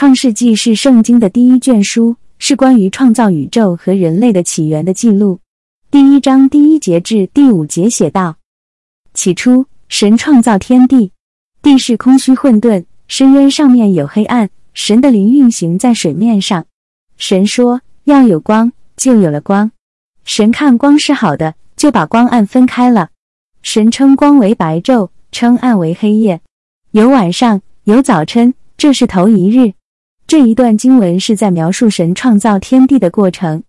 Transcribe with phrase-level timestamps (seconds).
[0.00, 5.40] 创世纪是圣经的第一卷书，是关于创造宇宙和人类的起源的记录。
[5.90, 8.36] 第一章第一节至第五节写道：
[9.12, 11.10] 起初，神创造天地，
[11.62, 16.64] 地是空虚混沌，深渊上面有黑暗，神的灵运行在水面上。
[17.16, 19.72] 神说：“要有光，就有了光。”
[20.22, 23.08] 神看光是好的，就把光暗分开了。
[23.62, 26.40] 神称光为白昼，称暗为黑夜。
[26.92, 29.72] 有晚上，有早晨，这是头一日。
[30.28, 33.62] 这一段经文是在描述神创造天地的过程。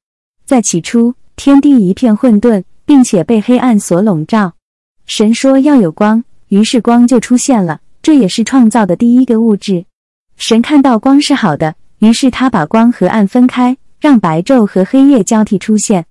[0.44, 4.56] 在起初，天地一片混沌，并且被黑暗所笼罩。
[5.06, 7.80] 神说要有光，于是光就出现了。
[8.02, 9.86] 这也是创造的第一个物质。
[10.36, 16.08] 神看到光是好的，于是他把光和暗分开，让白昼和黑夜交替出现。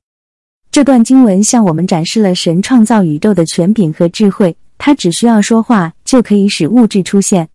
[0.70, 4.56] 这段经文向我们展示了神创造宇宙的权柄和智慧。
[4.78, 7.50] 他只需要说话，就可以使物质出现。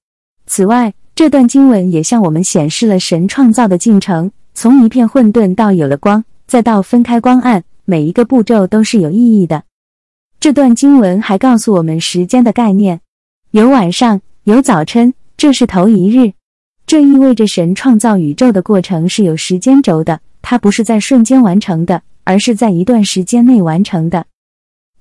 [0.45, 9.63] 此外，这段经文也向我们显示了神创造的进程：从一片混沌到有了光，再到分开光暗，每一个步骤都是有意义的。
[10.39, 12.99] 这段经文还告诉我们时间的概念：
[13.51, 16.33] 有晚上，有早晨，这是头一日。
[16.87, 24.25] 这意味着神创造宇宙的过程是有时间轴的，它不是在瞬间完成的，而是在一段时间内完成的。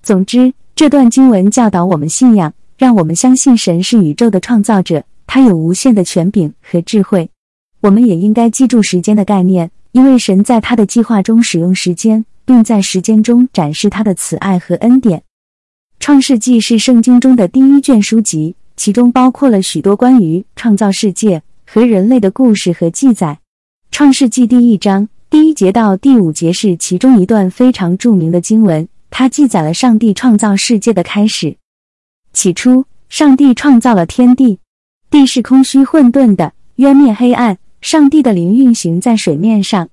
[0.03, 5.05] 总之，这段经文教导我们信仰，让我们相信神是宇宙的创造者。
[5.27, 7.31] 他有无限的权柄和智慧，
[7.81, 15.23] 我们也应该记住时间的概念，因为神在他的计划中使用时间，并在时间中展示他的慈爱和恩典。
[15.99, 23.39] 创世纪是圣经中的第一卷书籍，其中包括了许多关于创造世界和人类的故事和记载。
[23.91, 31.57] 创世纪第一章第一节到第五节是其中一段非常著名的经文，它记载了上帝创造世界的开始。
[32.33, 34.59] 起初，上帝创造了天地。
[35.13, 37.59] 地是空虚混沌的，渊面黑暗。
[37.83, 39.91] 上帝的灵运行在水面上。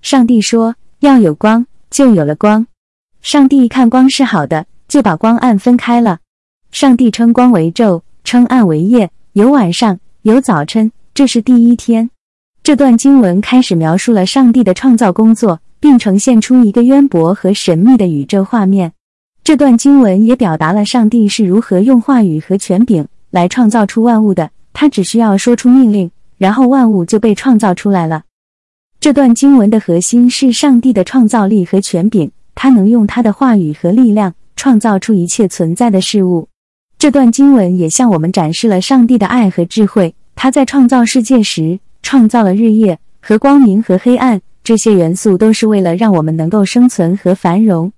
[0.00, 2.66] 上帝说：“要有光，就有了光。”
[3.20, 6.20] 上帝看光是好的，就把光暗分开了。
[6.70, 9.10] 上帝称光为昼，称暗为夜。
[9.34, 12.08] 有晚上，有早晨，这是第一天。
[12.62, 18.94] 这段经文开始描述了上帝的创造工作，并呈现出一个渊博和神秘的宇宙画面。
[19.44, 24.50] 这段经文也表达了上帝是如何用话语和权柄来创造出万物的。
[24.72, 28.24] 他只需要说出命令，然后万物就被创造出来了。
[29.00, 36.48] 这段经文的核心是上帝的创造力和权柄，他能用他的话语和力量创造出一切存在的事物。
[36.98, 40.14] 这段经文也向我们展示了上帝的爱和智慧。
[40.36, 47.92] 他在创造世界时，创造了日夜和光明和黑暗，这些元素都是为了让我们能够生存和繁荣。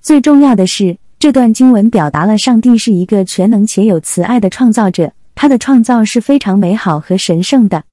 [0.00, 5.12] 最重要的是，这段经文表达了上帝是一个全能且有慈爱的创造者。
[5.40, 7.84] 他的创造是非常美好和神圣的。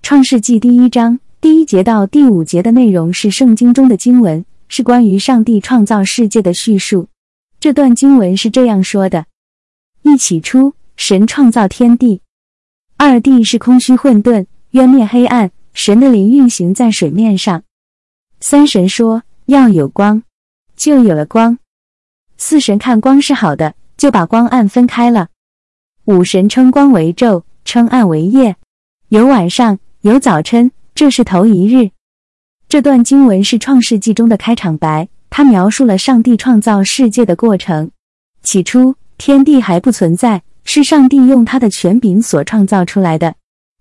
[0.00, 7.08] 创世纪第一章第一节到第五节的内容是圣经中的经文，是关于上帝创造世界的叙述。
[7.58, 9.26] 这段经文是这样说的：
[10.02, 12.22] 一起初，神创造天地，
[12.96, 17.64] 二地是空虚混沌，渊面黑暗，神的灵运行在水面上。
[18.38, 20.22] 三神说要有光，
[20.76, 21.58] 就有了光。
[22.36, 25.26] 四神看光是好的，就把光暗分开了。
[26.08, 28.56] 五神称光为昼，称暗为夜，
[29.10, 31.90] 有晚上，有早晨，这是头一日。
[32.66, 37.90] 这段经文是创世纪中的开场白，它描述了上帝创造世界的过程。
[38.42, 43.34] 起初，天地还不存在，是上帝用他的权柄所创造出来的。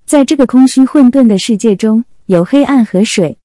[0.05, 3.37] 在这个空虚混沌的世界中，有黑暗和水。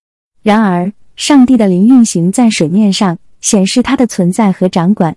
[0.42, 5.16] 然而，上帝的灵运行在水面上，显示他的存在和掌管。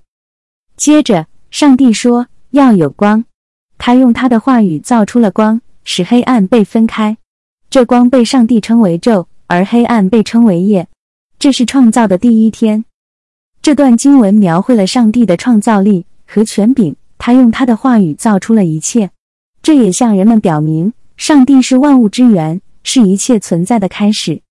[0.78, 3.26] 接着，上帝说要有光。
[3.78, 7.18] 他用他的话语造出了光，使黑暗被分开。
[7.70, 10.88] 这光被上帝称为昼，而黑暗被称为夜。
[11.38, 12.86] 这是创造的第一天。
[13.62, 16.96] 这段经文描绘了上帝的创造力和权柄。
[17.18, 19.10] 他用他的话语造出了一切。
[19.64, 24.42] 这也向人们表明，上帝是万物之源，是一切存在的开始。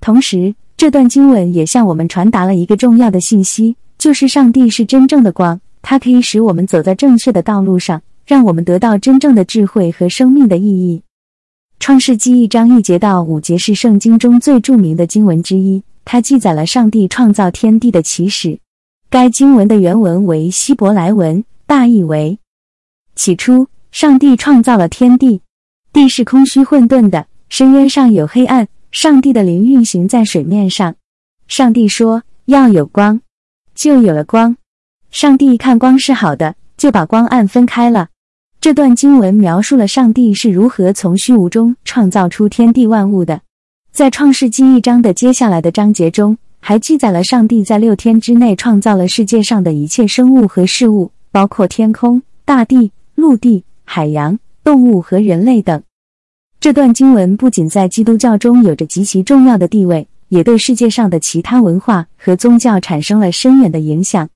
[0.00, 8.02] 同时，这段经文也向我们传达了一个重要的信息，就是上帝是真正的光，它可以使我们走在正确的道路上。
[8.26, 11.02] 让我们得到真正的智慧和生命的意义。
[11.78, 18.58] 创世纪一章一节到五节是圣经中最著名的经文之一，它记载了上帝创造天地的起始。
[19.10, 22.38] 该经文的原文为希伯来文，大意为：
[23.14, 25.42] 起初，上帝创造了天地，
[25.92, 28.68] 地是空虚混沌的，深渊上有黑暗。
[28.90, 30.94] 上帝的灵运行在水面上。
[31.48, 33.20] 上帝说：“要有光，
[33.74, 34.56] 就有了光。”
[35.10, 38.10] 上帝看光是好的，就把光暗分开了。
[38.64, 43.42] 这段经文描述了上帝是如何从虚无中创造出天地万物的。
[43.92, 55.82] 在创世纪一章的接下来的章节中，还记载了上帝在六天之内创造了世界上的一切生物和事物，包括天空、大地、陆地、海洋、动物和人类等。
[56.58, 64.30] 这段经文不仅在基督教中有着极其重要的地位，也对世界上的其他文化和宗教产生了深远的影响。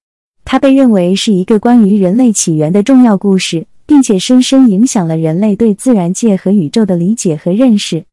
[0.44, 3.66] 它被认为是一个关于人类起源的重要故事。
[3.88, 8.04] 并且深深影响了人类对自然界和宇宙的理解和认识。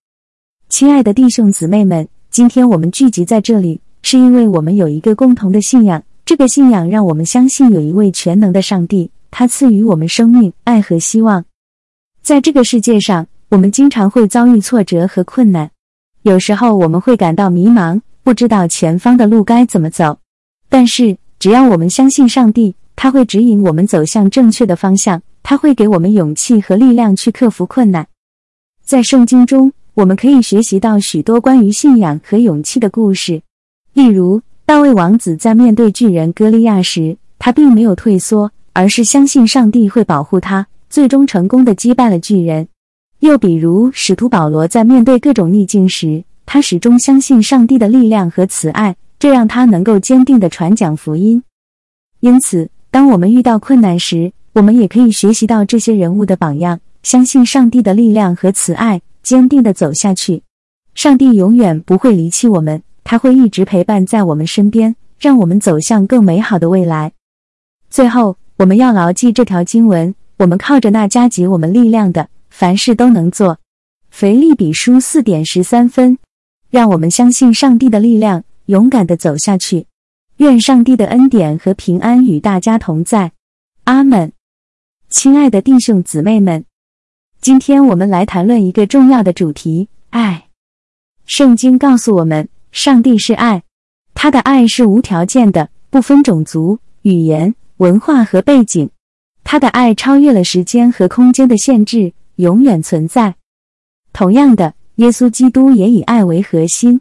[0.70, 6.02] 亲爱的弟兄姊妹们，今天我们聚集在这里，是因为我们有一个共同的信仰。
[6.24, 11.44] 这个信仰让我们相信有一位全能的上帝，他赐予我们生命、爱和希望。
[12.22, 15.70] 在这个世界上，我们经常会遭遇挫折和困难，
[16.22, 20.20] 有时候我们会感到迷茫，不知道前方的路该怎么走。
[20.70, 25.22] 但是，只要我们相信上帝，他会指引我们走向正确的方向。
[25.48, 28.08] 他会给我们勇气和力量去克服困难。
[28.84, 33.44] 在圣经中，我们可以学习到许多关于信仰和勇气的故事。
[33.94, 42.68] 例如，大卫王子在面对巨人歌利亚时，他并没有退缩，而是相信上帝会保护他，最终成功的击败了巨人。
[43.20, 51.44] 又比如，使徒保罗在面对各种逆境时，他始终相信上帝的力量和慈爱，这让他能够坚定的传讲福音。
[52.22, 60.44] 因此，当我们遇到困难时，我们也可以学习到这些人物的榜样，相信上帝的力量和慈爱，坚定的走下去。
[60.94, 67.12] 上帝永远不会离弃我们，他会一直陪伴在我们身边，让我们走向更美好的未来。
[67.90, 73.60] 最后，我们要牢记这条经文：我们靠着那加给我们力量的，凡事都能做。
[74.10, 76.18] 腓立比书四点十三分。
[76.70, 79.88] 让我们相信上帝的力量，勇敢的走下去。
[80.38, 83.34] 愿上帝的恩典和平安与大家同在。
[83.84, 84.32] 阿门。
[85.10, 86.66] 亲爱的弟兄姊妹们，
[87.40, 90.48] 今天我们来谈论一个重要的主题——爱。
[91.26, 93.64] 圣经告诉我们，上帝是爱，
[94.14, 98.90] 他的爱是无条件的，不分种族、语言、文化和背景。
[99.44, 103.36] 他的爱超越了时间和空间的限制，永远存在。
[104.12, 107.00] 同样的，耶稣基督也以爱为核心，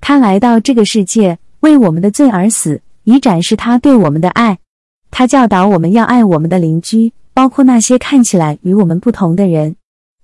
[0.00, 4.58] 他来到这个世界，为我们的罪而死，以展示他对我们的爱。
[5.10, 7.12] 他教导我们要爱我们的邻居。
[7.34, 9.76] 包括那些看起来与我们不同的人，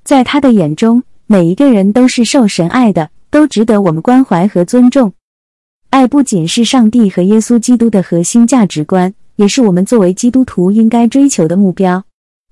[0.05, 5.13] 在他的眼中，每一个人都是受神爱的，都值得我们关怀和尊重。
[5.91, 12.05] 爱不仅是上帝和耶稣基督的核心价值观，也是我们作为基督徒应该追求的目标。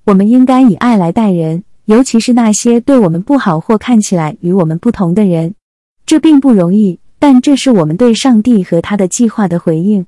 [0.04, 5.54] 我们应该以爱来待人，尤其是那些对我们不好或看起来与我们不同的人。
[6.06, 10.06] 这并不容易，但这是我们对上帝和他的计划的回应。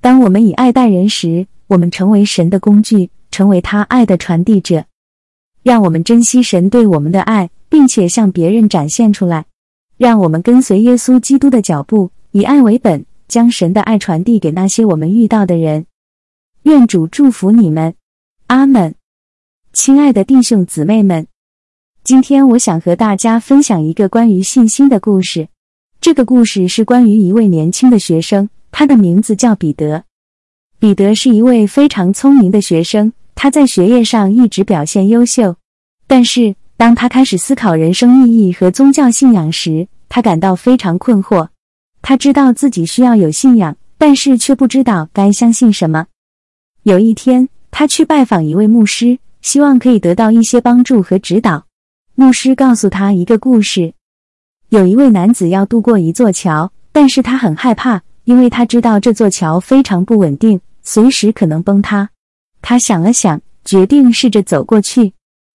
[0.00, 3.10] 当我们以爱待人时，我们成为神的工具。
[3.38, 4.86] 成为他爱的传递者，
[5.62, 9.46] 让我们珍惜神对我们的爱，并且向别人展现出来。
[9.96, 15.86] 让我们跟随耶稣基督的脚步，以爱为本，将神的爱传递给那些我们遇到的人。
[16.64, 17.94] 愿主祝福你们，
[18.48, 18.96] 阿门。
[19.72, 21.28] 亲爱的弟兄姊妹们，
[22.02, 25.46] 今天我想和大家分享一个关于信心的故事。
[26.00, 30.02] 这个故事是关于一位年轻的学生，他的名字叫彼得。
[30.80, 33.12] 彼得是一位非常聪明的学生。
[33.40, 35.54] 他在学业上一直表现优秀，
[36.08, 41.46] 但是当他开始思考人生意义和宗教信仰时，他感到非常困惑。
[42.02, 46.06] 他知道自己需要有信仰，但是却不知道该相信什么。
[46.82, 51.66] 有一天，他去拜访一位牧师，希望可以得到一些帮助和指导。
[52.16, 53.94] 牧师告诉他一个故事：
[54.70, 62.10] 有一位男子要渡过一座桥，但是他很害怕，因为他知道这座桥非常不稳定，随时可能崩塌。
[62.62, 65.12] 他想了想，决定试着走过去。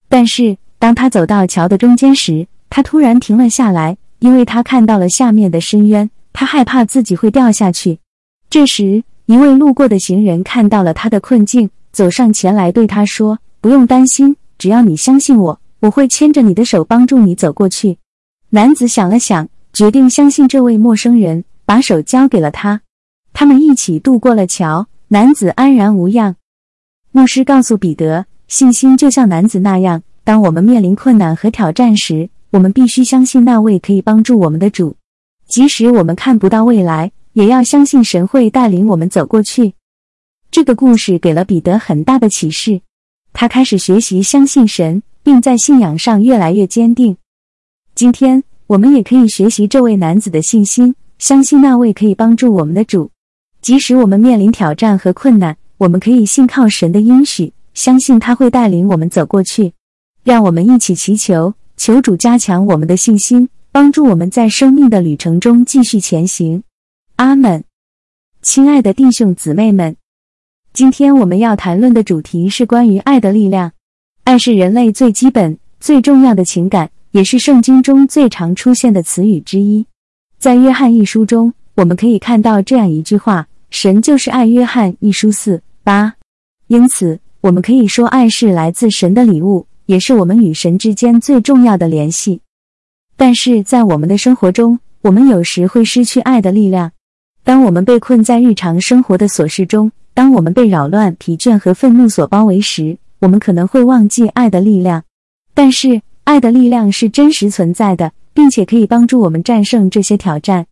[0.10, 6.10] 但是当他走到桥的中间时，他突然停了下来，因为他看到了下面的深渊。
[6.36, 8.00] 他害怕自己会掉下去。
[8.50, 18.00] 这时，一位路过的行人看到了他的困境，走上前来对他说：“不用担心，只要你相信我，我会牵着你的手帮助你走过去。”
[18.50, 22.82] 男子想了想，决定相信这位陌生人，把手交给了他。
[23.32, 26.36] 他们一起渡过了桥，男子安然无恙。
[27.16, 34.96] 牧师告诉彼得，信心就像男子那样，当我们面临困难和挑战时，我们必须相信那位可以帮助我们的主，
[35.48, 39.76] 即使我们看不到未来，也要相信神会带领我们走过去。
[40.50, 42.82] 这个故事给了彼得很大的启示，
[43.32, 47.16] 他开始学习相信神，并在信仰上越来越坚定。
[47.94, 53.12] 今天，我们也可以学习这位男子的信心，相信那位可以帮助我们的主，
[53.62, 55.56] 即使我们面临挑战和困难。
[55.84, 59.74] 我们可以信靠神的应许，相信他会带领我们走过去。
[60.24, 66.64] 让我们一起祈求，求主加强我们的信心，帮助我们在生命的旅程中继续前行。
[67.18, 67.66] 阿门。
[68.42, 69.98] 亲爱的弟兄姊妹们，
[70.72, 73.74] 今天我们要谈论的主题是关于爱的力量。
[74.24, 79.86] 爱是人类最基本、最重要的情感，也是圣经中最常出现的词语之一。
[80.40, 86.16] 在约翰一书中，我们可以看到这样一句话：“神就是爱。”约翰一书四八。
[86.68, 92.42] 因此，我们可以说，爱是来自神的礼物，也是我们与神之间最重要的联系。
[93.16, 96.92] 但是在我们的生活中，我们有时会失去爱的力量。
[97.44, 105.04] 当我们被困在日常生活的琐事中，当我们被扰乱、疲倦和愤怒所包围时，我们可能会忘记爱的力量。
[105.54, 110.66] 但是，爱的力量是真实存在的，并且可以帮助我们战胜这些挑战。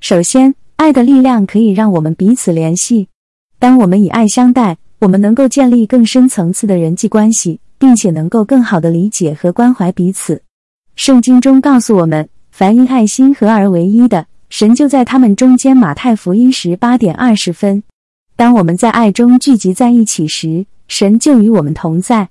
[0.00, 3.09] 首先，爱的力量可以让我们彼此联系。
[3.60, 10.42] 当我们以爱相待，我们能够建立更深层次的人际关系，并且能够更好的理解和关怀彼此。
[10.96, 14.26] 圣经中告诉我们，凡因爱心合而为一的。
[14.48, 15.76] 神就在他们中间。
[15.76, 17.82] 马太福音十八点二十分。
[18.34, 22.30] 当我们在爱中聚集在一起时，神就与我们同在。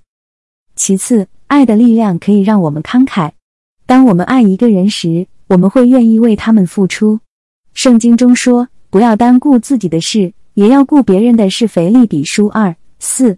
[0.75, 3.31] 其次，爱的力量可以让我们慷慨。
[3.86, 7.19] 当我们爱一个人时，我们会愿意为他们付出。
[7.75, 13.38] 圣经中说：“不要单顾自己的事，也要顾别人的是。”腓利比书二四。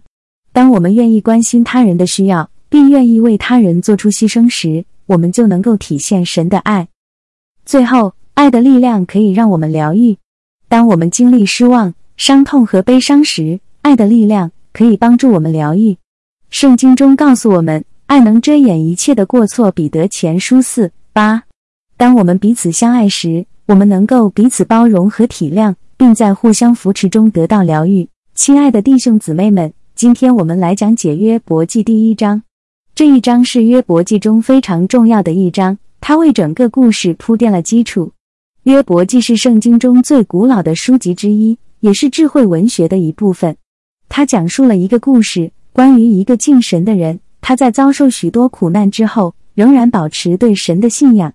[0.52, 6.88] 当我们愿意关心他人的需要，并愿意为他人做出牺牲时，我们就能够体现神的爱。
[7.64, 8.14] 最后。
[8.34, 10.16] 爱的力量可以让我们疗愈。
[10.66, 15.98] 当我们经历失望、伤痛和悲伤时，爱的力量可以帮助我们疗愈。
[16.48, 19.70] 圣经中告诉我们，爱能遮掩一切的过错。
[19.70, 21.42] 彼得前书四八。
[21.98, 28.08] 当我们彼此相爱时，我们能够彼此包容和体谅，并在互相扶持中得到疗愈。
[28.34, 32.42] 亲爱的弟兄姊妹们，今天我们来讲解约伯记第一章。
[32.92, 38.10] 这一章是约伯记中非常重要的一章，它为整个故事铺垫了基础。
[38.64, 43.56] 约伯记是圣经中最古老的书籍之一，也是智慧文学的一部分。
[44.08, 51.32] 它讲述了一个故事，关于一个敬神的人，他在遭受许多苦难之后，仍然保持对神的信仰。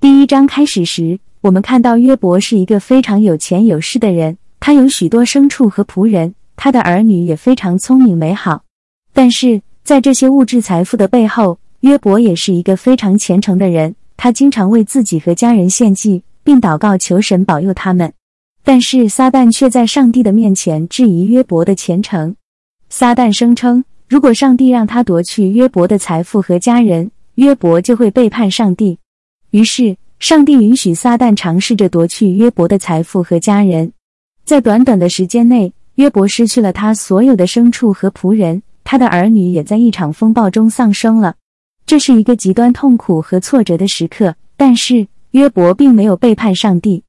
[0.00, 8.62] 第一章开始时，我们看到约伯是一个非常有钱有势的人，他有许多牲畜和仆人，他的儿女也非常聪明美好。
[9.12, 16.22] 但是在这些物质财富的背后，约伯也是一个非常虔诚的人，他经常为自己和家人献祭。
[16.46, 18.12] 并祷告求神保佑他们，
[18.62, 22.36] 但是撒旦却在上帝的面前质疑约伯的虔诚。
[22.88, 28.96] 撒旦声称，如果上帝让他夺去约伯的财富和家人，约伯就会背叛上帝。
[29.50, 33.92] 于是，上帝允许撒旦尝试着夺去约伯的财富和家人。
[34.44, 41.34] 在短短的时间内，约伯失去了他所有的牲畜和仆人，他的儿女也在一场风暴中丧生了。
[41.84, 45.06] 这是一个极端痛苦和挫折的时刻，但是。
[45.32, 47.02] 约伯并没有背叛上帝，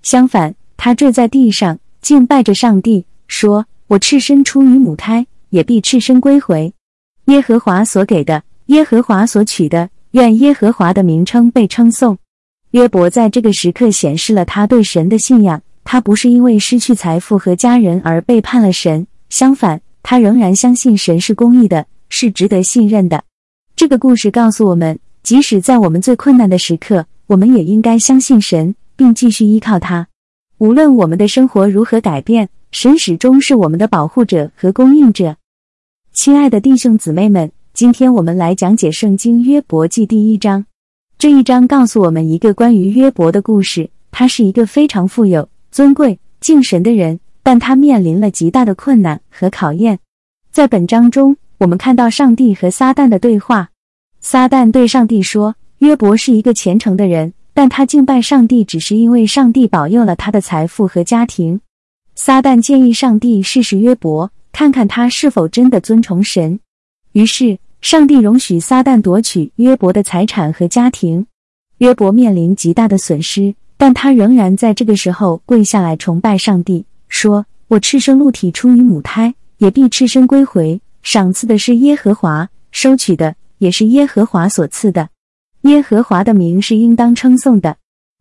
[0.00, 6.72] 相反，他坠在地上敬拜着上帝，说：“我赤身出于母胎，也必赤身归回。
[7.26, 12.16] 耶和华所给的，耶和华所取的，愿耶和华的名称被称颂。”
[12.74, 23.22] 约伯在这个时刻显示了他对神的信仰，他不是因为失去财富和家人而背叛了神，相反，他仍然相信神是公义的，是值得信任的。
[23.76, 30.08] 这个故事告诉我们，即使在我们最困难的时刻，我们也应该相信神，并继续依靠他。
[30.58, 35.36] 无论我们的生活如何改变，神始终是我们的保护者和供应者。
[36.12, 40.66] 亲爱的弟兄姊妹们，今天我们来讲解《圣经·约伯记》第一章。
[41.24, 43.88] 这一章告诉我们一个关于约伯的故事。
[44.10, 49.98] 他是一个非常富有、尊贵、敬神的人，但他面临了极大的困难和考验。
[50.52, 53.70] 在本章中，我们看到上帝和撒旦的对话。
[54.20, 55.56] 撒旦对上帝说。
[55.78, 61.58] 约伯是一个虔诚的人，但他敬拜上帝只是因为上帝保佑了他的财富和家庭。
[62.14, 66.60] 撒旦建议上帝试试约伯，看看他是否真的尊崇神。
[67.12, 71.26] 于是，上帝容许撒旦夺取约伯的财产和家庭。
[71.76, 80.80] 约伯面临极大的损失，但他仍然在这个时候跪下来崇拜上帝，说：“我赤身露体出于母胎，也必赤身归回。
[81.02, 85.10] 赏赐的是耶和华，收取的也是耶和华所赐的。”
[85.68, 87.76] 耶和华的名是应当称颂的。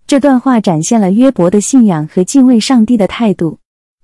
[0.06, 3.60] 这段话展现了约伯的信仰和敬畏上帝的态度。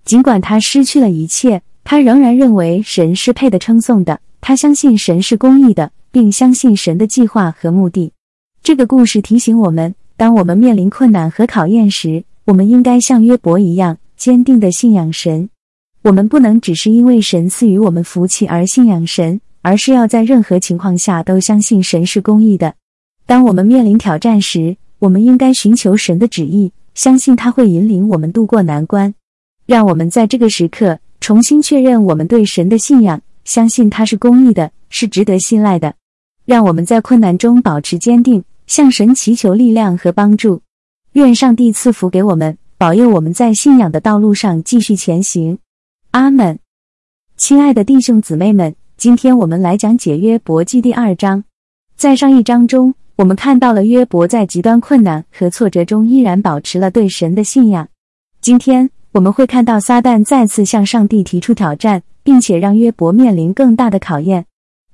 [0.05, 4.21] 尽管他失去了一切，他仍然认为神是配得称颂的。
[4.41, 8.13] 他相信神是公义的，并相信神的计划和目的。
[8.63, 15.49] 这个故事提醒我们：当我们面临困难和考验时，我们应该像约伯一样坚定地信仰神。
[16.01, 22.73] 我们不能只是因为神赐予我们福气而信仰神，而是要在任何情况下都相信神是公义的。
[23.25, 29.13] 当我们面临挑战时，我们应该寻求神的旨意，相信他会引领我们渡过难关。
[29.65, 35.95] 让我们在这个时刻重新确认我们对神的信仰，相信他是公义的，是值得信赖的。
[36.45, 40.61] 让我们在困难中保持坚定，向神祈求力量和帮助。
[41.13, 45.57] 愿上帝赐福给我们，保佑我们在信仰的道路上继续前行。
[46.11, 46.59] 阿门，
[47.37, 51.43] 亲爱的弟兄姊妹们，今天我们来讲解约伯记第二章。
[51.95, 57.87] 在上一章中，我们看到了约伯在极端困难和挫折中依然保持了对神的信仰。
[58.41, 64.45] 今天我们会看到撒旦再次向上帝提出挑战，并且让约伯面临更大的考验。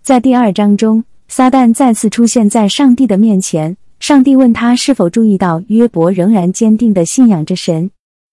[0.02, 7.92] 在第二章中，撒旦再次出现在上帝的面前，上帝问他是否注意到约伯仍然坚定地信仰着神。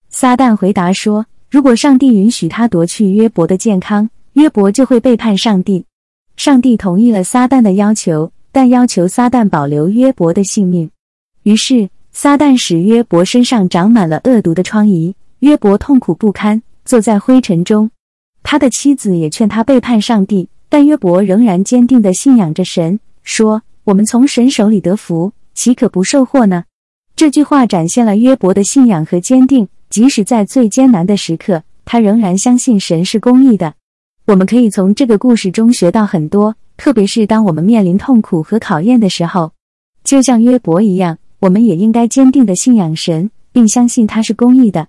[0.08, 1.26] 撒旦回答说。
[1.52, 5.84] 如果上帝允许他夺去约伯的健康，约伯就会背叛上帝。
[6.34, 10.90] 上帝同意了撒旦的要求，但要求撒旦保留约伯的性命。
[11.42, 17.90] 于是，撒旦使约伯身上长满了恶毒的疮痍，约伯痛苦不堪，坐在灰尘中。
[18.42, 26.64] 他的妻子也劝他背叛上帝，但约伯仍然坚定地信仰着神，说：“我们从神手里得福，岂可不受祸呢？”
[27.14, 29.68] 这句话展现了约伯的信仰和坚定。
[29.90, 33.74] 即使在最艰难的时刻，他仍然相信神是公义的。
[34.24, 39.52] 我们可以从这个故事中学到很多，特别是当我们面临痛苦和考验的时候，
[40.02, 44.88] 就像约伯一样，我们也应该坚定地信仰神，并相信他是公义的。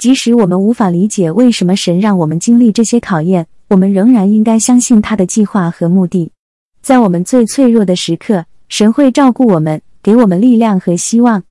[0.00, 6.32] 即使我们无法理解为什么神让我们经历这些考验，我们仍然应该相信他的计划和目的。
[6.80, 11.42] 在我们最脆弱的时刻，神会照顾我们，给我们力量和希望。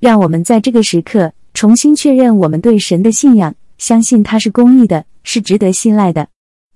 [0.00, 1.32] 让我们在这个时刻。
[1.54, 6.26] 重新确认我们对神的信仰，相信他是公义的，是值得信赖的。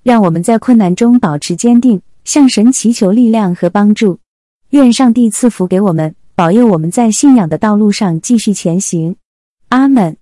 [0.05, 4.21] 让我们在困难中保持坚定，向神祈求力量和帮助。
[4.71, 9.17] 愿上帝赐福给我们，保佑我们在信仰的道路上继续前行。
[9.71, 10.17] 阿门。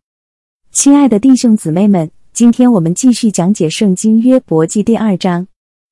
[0.76, 5.46] 亲爱的弟兄姊妹们，今天我们继续讲解圣经约伯记第二章。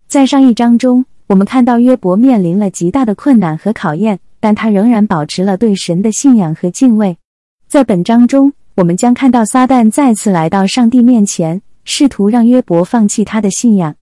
[0.06, 7.16] 在上一章中，我们看到约伯面临了极大的困难和考验，但他仍然保持了对神的信仰和敬畏。
[7.66, 13.96] 在本章中，我们将看到撒旦再次来到上帝面前，试图让约伯放弃他的信仰。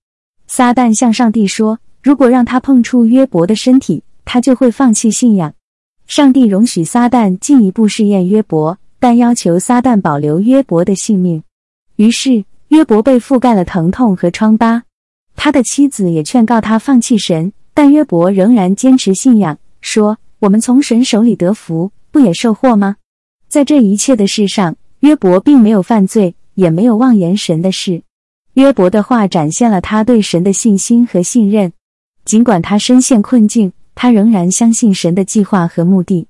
[0.49, 5.55] 撒旦向上帝说：“如果让他碰触约伯的身体，他就会放弃信仰。”
[6.09, 11.43] 上帝容许撒旦进一步试验约伯，但要求撒旦保留约伯的性命。
[11.97, 14.85] 于是，约伯被覆盖了疼痛和疮疤。
[15.35, 22.99] 他的妻子也劝告他放弃神，但约伯仍然坚持信仰，说：“我们从神手里得福，不也受祸吗？”
[23.51, 28.05] 在这一切的事上，约伯并没有犯罪，也没有妄言神的事。
[28.53, 31.73] 约伯的话展现了他对神的信心和信任。
[32.25, 36.29] 尽管他深陷困境，他仍然相信神的计划和目的。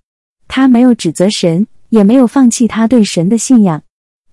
[0.49, 3.83] 他没有指责神，也没有放弃他对神的信仰。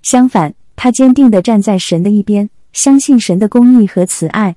[0.01, 4.55] 相反，他坚定地站在神的一边，相信神的公义和慈爱。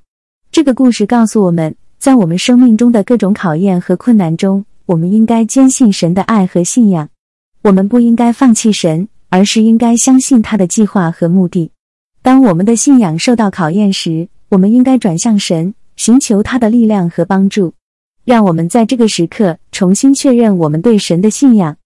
[0.53, 7.09] 这个故事告诉我们，在我们生命中的各种考验和困难中，我们应该坚信神的爱和信仰。
[7.63, 11.73] 我们不应该放弃神，而是应该相信他的计划和目的。
[12.23, 17.75] 当我们的信仰受到考验时，我们应该转向神，寻求他的力量和帮助。
[18.25, 21.77] 让我们在这个时刻重新确认我们对神的信仰，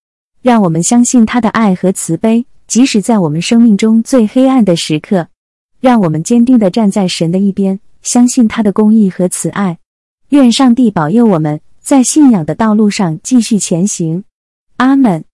[0.42, 5.28] 让我们相信他的爱和慈悲，即使在我们生命中最黑暗的时刻。
[5.80, 9.78] 让我们坚定地站在神的一边，相信他的公义和慈爱。
[10.30, 14.24] 愿上帝保佑我们在信仰的道路上继续前行。
[14.78, 15.24] 阿门。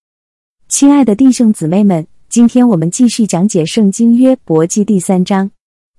[0.69, 5.51] 亲爱的弟兄姊妹们，今天我们继续讲解《圣经·约伯记》第三章。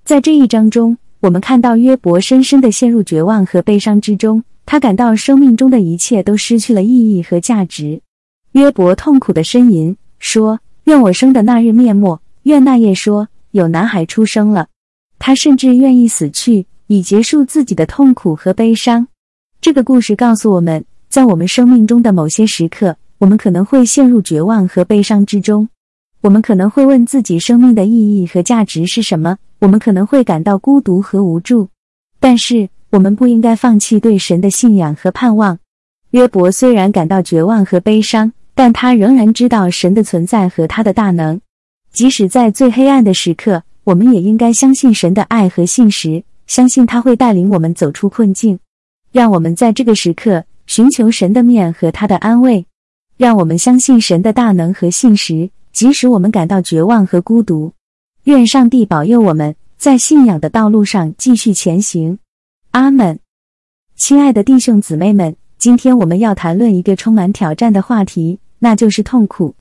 [0.04, 8.02] 在这一章中，我们看到约伯深深的陷入绝望和悲伤之中，他感到生命中的一切都失去了意义和价值。
[8.54, 14.68] 约伯痛苦的呻吟说：“愿我生的那日灭没，愿那夜说有男孩出生了。”
[15.20, 19.08] 他甚至愿意死去，以结束自己的痛苦和悲伤。
[19.60, 22.96] 这个故事告诉我们，在我们生命中的某些时刻。
[23.20, 25.70] 我们可能会陷入绝望和悲伤之中，
[26.20, 31.70] 我们可能会问自己生命的意义和价值是什么，我们可能会感到孤独和无助。
[32.20, 35.58] 但是，我们不应该放弃对神的信仰和盼望。
[36.10, 41.40] 约伯虽然感到绝望和悲伤，但他仍然知道神的存在和他的大能。
[41.92, 48.60] 即使在最黑暗的时刻，我们也应该相信神的爱和信实，相信他会带领我们走出困境。
[49.12, 52.66] 让我们在这个时刻寻求神的面和他的安慰。
[53.16, 57.72] 让我们相信神的大能和信实，即使我们感到绝望和孤独。
[58.24, 62.18] 愿上帝保佑我们在信仰的道路上继续前行。
[62.72, 63.20] 阿门。
[63.96, 69.54] 亲爱的弟兄姊妹们，今天我们要谈论一个充满挑战的话题，那就是痛苦。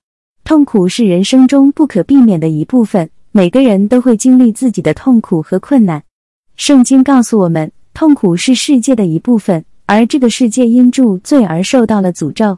[0.44, 6.04] 痛苦是人生中不可避免的一部分，每个人都会经历自己的痛苦和困难。
[6.54, 12.56] 圣经告诉我们，痛苦是世界的一部分，而这个世界因住罪而受到了诅咒。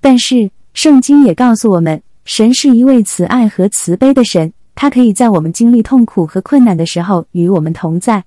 [0.00, 8.24] 但是，圣经也告诉我们，神是一位慈爱和慈悲的神，他可以在我们经历痛苦和困难的时候与我们同在。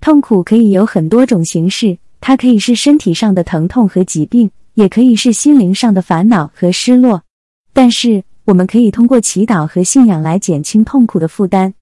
[0.00, 1.98] 痛苦可以有很多种形式。
[2.20, 7.24] 它可以是身体上的疼痛和疾病，也可以是心灵上的烦恼和失落。
[7.72, 11.74] 但是，我们可以通过祈祷和信仰来减轻痛苦的负担。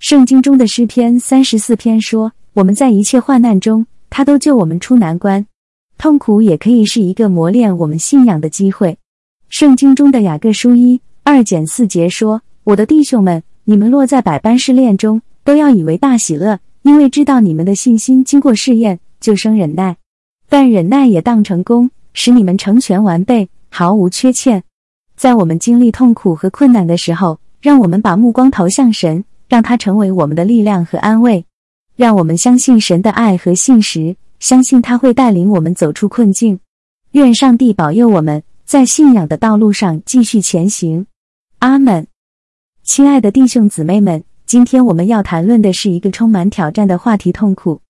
[0.00, 5.46] 圣经中的诗篇三十四篇说：“我们在一切患难中，他都救我们出难关。”
[5.96, 8.98] 痛苦也可以是一个磨练我们信仰的机会。
[9.48, 19.98] 圣经中的雅各书一二减四节说：“我的弟兄们，你们落在百般试炼中，都要以为大喜乐，因为知道你们的信心经过试验。”就生忍耐，
[20.48, 24.62] 但忍耐也当成功，使你们成全完备，毫无缺欠。
[25.16, 31.44] 在我们经历痛苦和困难的时候，让我们把目光投向神，让他成为我们的力量和安慰。
[31.96, 36.58] 让我们相信神的爱和信实，相信他会带领我们走出困境。
[37.12, 41.06] 愿上帝保佑我们在信仰的道路上继续前行。
[41.58, 42.06] 阿门。
[42.82, 47.82] 亲爱的弟兄姊妹们，今天我们要谈论的是一个充满挑战的话题——痛苦。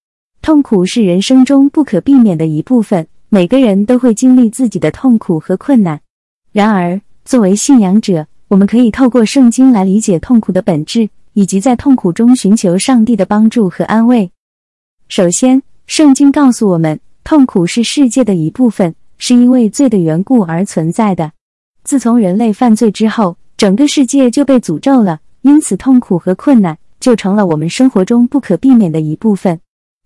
[0.42, 6.00] 痛苦是人生中不可避免的一部分，每个人都会经历自己的痛苦和困难。
[6.50, 14.32] 然而，作为信仰者，我们可以透过圣经来理解痛苦的本质，以及在痛苦中寻求上帝的帮助和安慰。
[15.08, 21.30] 首先，圣经告诉我们，痛苦是世界的一部分，是因为罪的缘故而存在的。
[21.84, 29.60] 自从人类犯罪之后，整个世界就被诅咒了，因此痛苦和困难就成了我们生活中不可避免的一部分。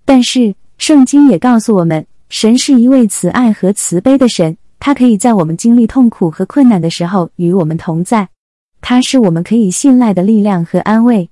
[0.04, 8.28] 但是，圣经也告诉我们，神是一位慈爱和慈悲的神，他可以在我们经历痛苦和困难的时候与我们同在。
[8.80, 11.30] 他是我们可以信赖的力量和安慰。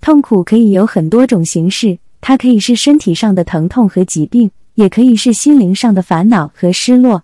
[0.00, 7.22] 痛苦可以有很多种形式，它可以是身体上的疼痛和疾病，也可以是心灵上的烦恼和失落。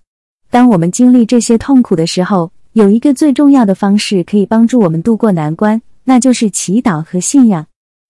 [0.50, 7.66] 当我们经历这些痛苦的时候，有一个最重要的方式可以帮助我们度过难关，那就是祈祷和信仰。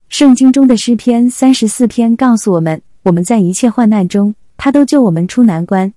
[0.09, 5.93] 圣经中的诗篇三十四篇告诉我们，我们在一切患难中，他都救我们出难关。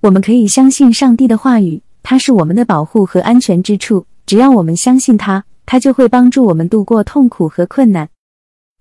[0.00, 4.06] 我们可以相信上帝的话语，他是我们的保护和安全之处。
[4.26, 8.08] 只要我们相信他，他就会帮助我们度过痛苦和困难。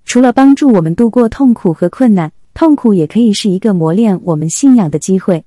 [0.06, 5.46] 除了帮助我们度过痛苦和困难，痛苦也可以是一个磨练我们信仰的机会。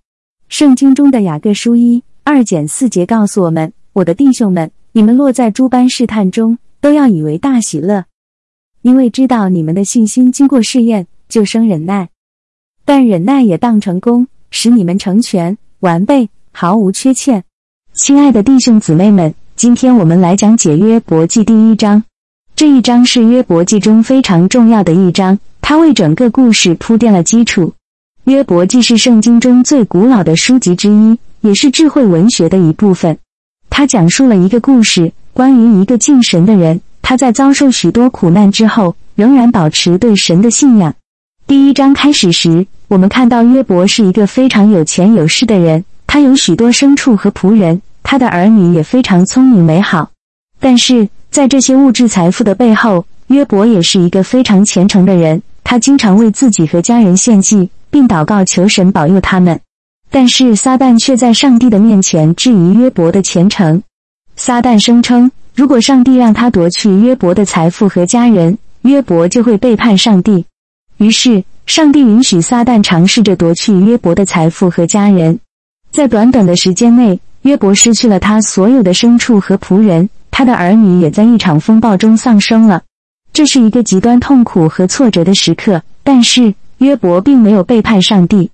[0.49, 8.05] 圣经中的雅各书一二减四节告诉我们：“我的弟兄们，你们落在诸般试探中，都要以为大喜乐。”
[8.83, 12.07] 因为知道你们的信心经过试验，就生忍耐；
[12.87, 17.43] 但忍耐也当成功，使你们成全完备，毫无缺欠。
[17.95, 22.05] 亲爱的弟兄姊妹们，今天我们来讲解约伯记第一章。
[22.55, 27.73] 这一章是约伯记中非常重要的一章，它为整个故事铺垫了基础。
[28.25, 33.17] 约伯记是圣经中最古老的书籍之一，也是智慧文学的一部分。
[33.71, 36.83] 它讲述了一个故事，关于一个敬神的人。
[37.01, 40.95] 他在遭受许多苦难之后，仍然保持对神的信仰。
[41.47, 50.11] 第一章开始时，我们看到约伯是一个非常有钱有势的人，他有许多牲畜和仆人，他的儿女也非常聪明美好。
[50.61, 59.59] 但是在这些物质财富的背后，约伯也是一个非常虔诚的人，他经常为自己和家人献祭，并祷告求神保佑他们。
[60.09, 63.83] 但是撒旦却在上帝的面前质疑约伯的虔诚。
[64.37, 65.33] 撒旦声称。
[65.57, 70.47] 如果上帝让他夺去约伯的财富和家人，约伯就会背叛上帝。
[70.99, 75.39] 于是，上帝允许撒旦尝试着夺去约伯的财富和家人。
[75.91, 82.83] 在短短的时间内，约伯失去了他所有的牲畜和仆人，他的儿女也在一场风暴中丧生了。
[83.33, 85.83] 这是一个极端痛苦和挫折的时刻。
[86.03, 88.51] 但是，约伯并没有背叛上帝，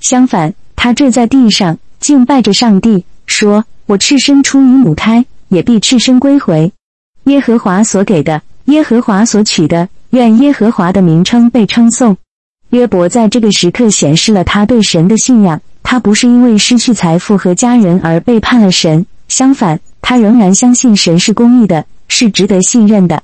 [0.00, 6.72] 相反，他坠在地上敬拜着上帝，说：“我赤身出于母胎。”也必赤身归回，
[7.24, 12.16] 耶和华所给的，耶和华所取的，愿耶和华的名称被称颂。
[12.74, 23.22] 约伯在这个时刻显示了他对神的信仰，他不是因为失去财富和家人而背叛了神，相反，他仍然相信神是公义的，是值得信任的。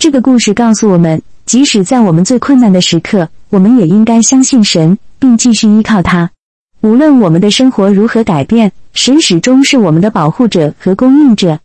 [0.00, 6.32] 这个故事告诉我们，即使在我们最困难的时刻，我们也应该相信神，并继续依靠他。
[6.80, 11.60] 无论我们的生活如何改变，神始终是我们的保护者和供应者。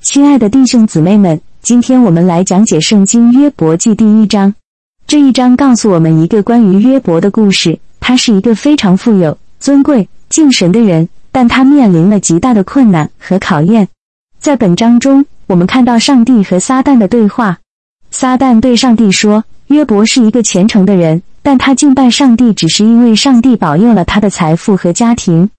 [0.00, 4.54] 亲爱的弟兄姊妹们，今天我们来讲解《圣经·约伯记》第一章。
[5.06, 7.78] 这一章告诉我们一个关于约伯的故事。
[8.00, 13.88] 他是一个非常富有、尊贵、敬神的人，但他面临了极大的困难和考验。
[14.38, 17.58] 在本章中，我们看到上帝和撒旦的对话。
[18.10, 25.50] 撒旦对上帝说：“约伯是一个虔诚的人，但他敬拜上帝只是因为上帝保佑了他的财富和家庭。”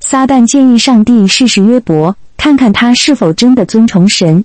[0.00, 4.44] 撒旦建议上帝试试约伯，看看他是否真的尊崇神。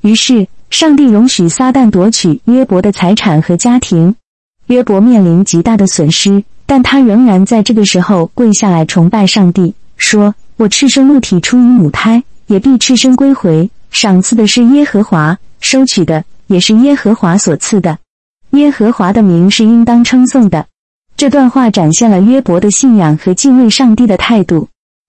[0.00, 4.16] 于是，上帝容许撒旦夺取约伯的财产和家庭。
[4.66, 13.70] 约伯面临极大的损失，但他仍然在这个时候跪下来崇拜上帝，说：“我赤身露体出于母胎，也必赤身归回。
[13.92, 17.98] 赏赐的是耶和华，收取的也是耶和华所赐的。
[18.50, 20.66] 耶和华的名是应当称颂的。”
[21.16, 24.66] 这段话展现了约伯的信仰和敬畏上帝的态度。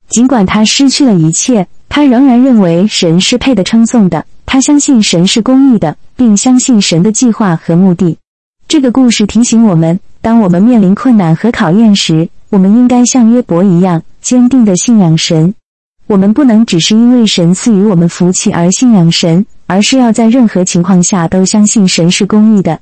[0.10, 4.26] 尽管他失去了一切，他仍然认为神是配得称颂的。
[4.46, 8.18] 他相信神是公义的，并相信神的计划和目的。
[8.68, 15.54] 这个故事提醒我们：当我们面临困难和考验时，我们应该像约伯一样坚定地信仰神。
[16.08, 22.80] 我们不能只是因为神赐予我们福气而信仰神，而是要在任何情况下都相信神是公义的。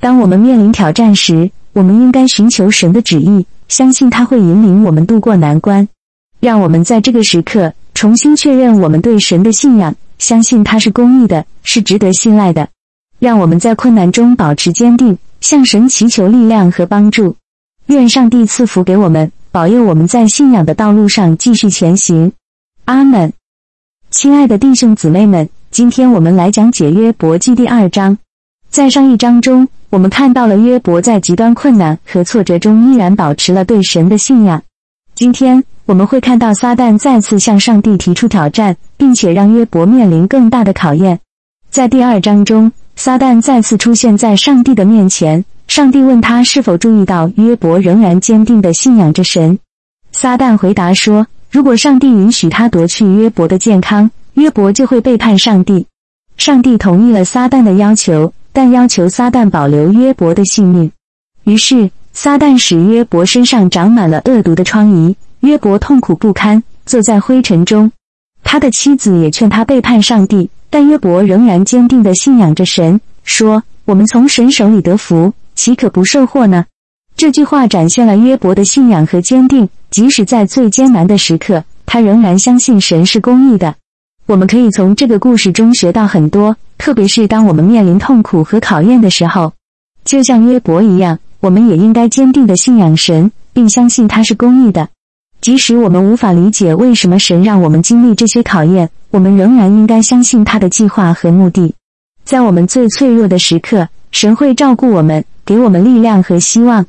[0.00, 5.88] 当我们面临挑战时，我们应该寻求神的旨意，相信他会引领我们度过难关。
[6.44, 12.68] 让我们在这个时刻重新确认我们对神的信仰，相信他是公义的，是值得信赖的。
[13.18, 17.34] 让我们在困难中保持坚定，向神祈求力量和帮助。
[17.86, 22.30] 愿上帝赐福给我们，保佑我们在信仰的道路上继续前行。
[22.84, 23.32] 阿门。
[24.10, 28.18] 亲爱的弟兄姊妹们，今天我们来讲解约伯记第二章。
[28.68, 34.62] 在上一章中，我们看到了约伯在极端困难和挫折中依然保持了对神的信仰。
[35.14, 35.64] 今天。
[35.86, 41.20] 我们会看到撒旦再次向上帝提出挑战，并且让约伯面临更大的考验。
[41.68, 45.44] 在第二章中，撒旦再次出现在上帝的面前。
[45.68, 49.58] 上帝问他是否注意到约伯仍然坚定地信仰着神。
[50.12, 55.86] 撒旦回答说：“如果上帝允许他夺去约伯的健康，约伯就会背叛上帝。”
[56.36, 60.90] 上帝同意了撒旦的要求，但要求撒旦保留约伯的性命。
[61.44, 65.14] 于是，撒旦使约伯身上长满了恶毒的疮痍。
[65.44, 67.92] 约伯痛苦不堪，坐在灰尘中。
[68.42, 76.64] 他的妻子也劝他背叛上帝，但约伯仍然坚定地信仰着神，说：“我们从神手里得福，岂可不受祸呢？”
[77.16, 83.74] 这句话展现了约伯的信仰和坚定，即使在最艰难的时刻，他仍然相信神是公义的。
[84.26, 89.52] 我们可以从这个故事中学到很多，特别是当我们面临痛苦和考验的时候，
[90.04, 94.88] 就像约伯一样，我们也应该坚定地信仰神，并相信他是公义的。
[95.44, 101.74] 即使我们无法理解为什么神让我们经历这些考验，我们仍然应该相信他的计划和目的。
[102.24, 106.86] 在我们最脆弱的时刻，神会照顾我们，给我们力量和希望。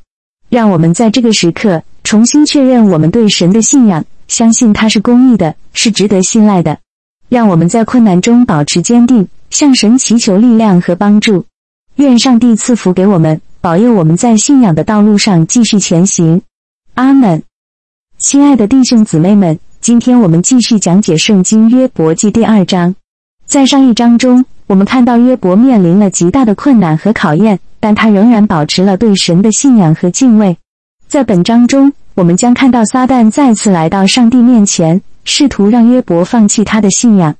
[0.48, 6.78] 让我们在这个时刻重新确认我们对神的信仰，相信他是公义的，是值得信赖的。
[7.28, 11.44] 让我们在困难中保持坚定，向神祈求力量和帮助。
[11.98, 16.42] 愿上帝赐福给我们，保佑我们在信仰的道路上继续前行。
[16.94, 17.44] 阿门。
[18.18, 22.96] 亲爱的弟兄姊妹们，今天我们继续讲解《圣经·约伯记》第二章。
[23.46, 30.58] 在上一章中，我们看到约伯面临了极大的困难和考验，但他仍然保持了对神的信仰和敬畏。
[31.10, 37.36] 在本章中，我们将看到撒旦再次来到上帝面前，试图让约伯放弃他的信仰。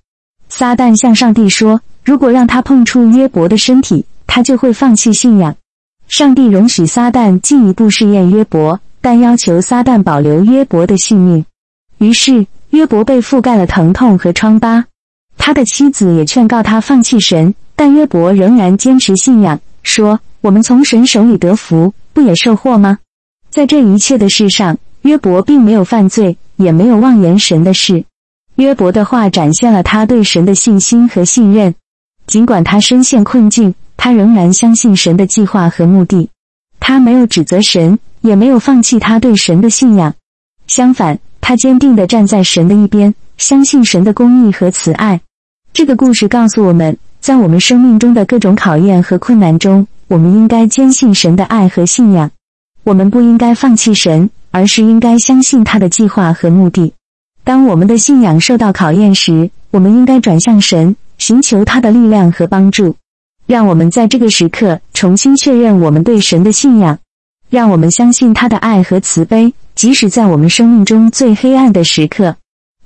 [0.50, 5.56] 撒旦向上帝说：“如果让他碰触约伯的身体，他就会放弃信仰。”
[6.10, 8.82] 上帝容许撒旦进一步试验约伯。
[9.06, 11.46] 但要求撒旦保留约伯的性命，
[12.00, 14.86] 于是约伯被覆盖了疼痛和疮疤。
[15.38, 22.98] 他的妻子也劝告他放弃神，但约伯仍然坚持信仰，说：“我们从神手里得福，不也受祸吗？”
[23.52, 28.06] 在这一切的事上，约伯并没有犯罪，也没有妄言神的事。
[28.56, 31.76] 约伯的话展现了他对神的信心和信任，
[32.26, 36.30] 尽管他深陷困境，他仍然相信神的计划和目的。
[36.80, 38.00] 他没有指责神。
[38.26, 40.16] 也没有放弃他对神的信仰，
[40.66, 45.22] 相反，他坚定地站在神的一边，相信神的公义和慈爱。
[45.72, 52.32] 这个故事告诉我们，在我们生命中的各种考验和困难中，我们应该坚信神的爱和信仰。
[52.84, 56.94] 我们不应该放弃神，而是应该相信他的计划和目的。
[57.44, 62.96] 当我们的信仰受到考验时，我们应该转向神，寻求他的力量和帮助。
[63.46, 66.98] 让我们在这个时刻重新确认我们对神的信仰。
[67.56, 72.36] 让我们相信他的爱和慈悲，即使在我们生命中最黑暗的时刻。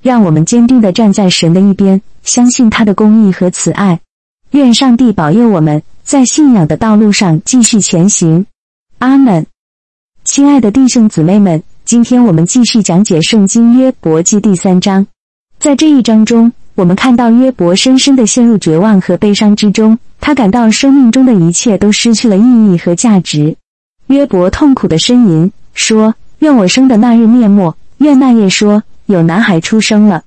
[0.03, 3.99] 让我们坚定地站在神的一边，相信他的公义和慈爱。
[4.51, 8.45] 愿上帝保佑我们，在信仰的道路上继续前行。
[8.99, 9.47] 阿门。
[10.23, 15.07] 亲爱的弟兄姊妹们，今天我们继续讲解《圣经约伯记》第三章。
[15.57, 23.55] 在这一章中，我们看到约伯深深的陷入绝望和悲伤之中，他感到生命中的一切都失去了意义和价值。
[24.09, 30.23] 约伯痛苦的呻吟说：“愿我生的那日灭没，愿那夜说有男孩出生了。”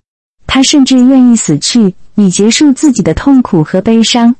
[0.46, 4.36] 他甚至愿意死去，以结束自己的痛苦和悲伤。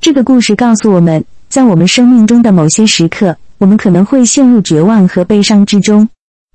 [0.00, 6.08] 这个故事告诉我们，在我们生命中的某些时刻，我们可能会陷入绝望和悲伤之中。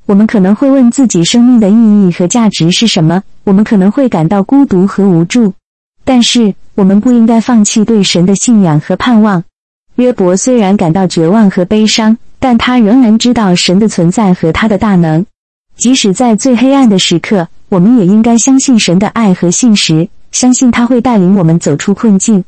[0.05, 3.21] 我们可能会问自己生命的意义和价值是什么？
[3.43, 5.53] 我们可能会感到孤独和无助。
[6.05, 9.43] 但是，我们不应该放弃对神的信仰和盼望。
[9.95, 12.17] 约伯虽然感到绝望和悲伤。
[12.39, 15.25] 但他仍然知道神的存在和他的大能，
[15.75, 22.43] 即使在最黑暗的时刻，我们也应该相信神的爱和信实，相信他会带领我们走出困境。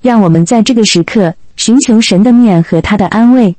[0.00, 3.56] 让我们在这个时刻寻求神的面和他的安慰，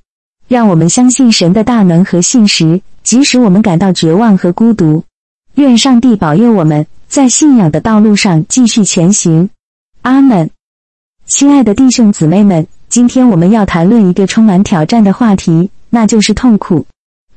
[0.48, 5.04] 让我们相信神的大能和信实，即使我们感到绝望和孤独。
[5.56, 9.50] 愿上帝保佑我们在信仰的道路上继续前行。
[10.02, 10.50] 阿门。
[11.26, 15.71] 亲爱的弟兄姊妹们，今天我们要谈论一个充满挑战的话题。
[15.95, 16.86] 那就是痛苦。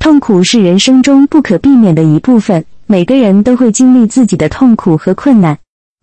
[0.01, 5.57] 痛苦是人生中不可避免的一部分，每个人都会经历自己的痛苦和困难。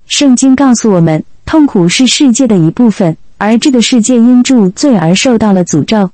[0.08, 6.10] 圣经告诉我们，痛苦是世界的一部分，而这个世界因住罪而受到了诅咒。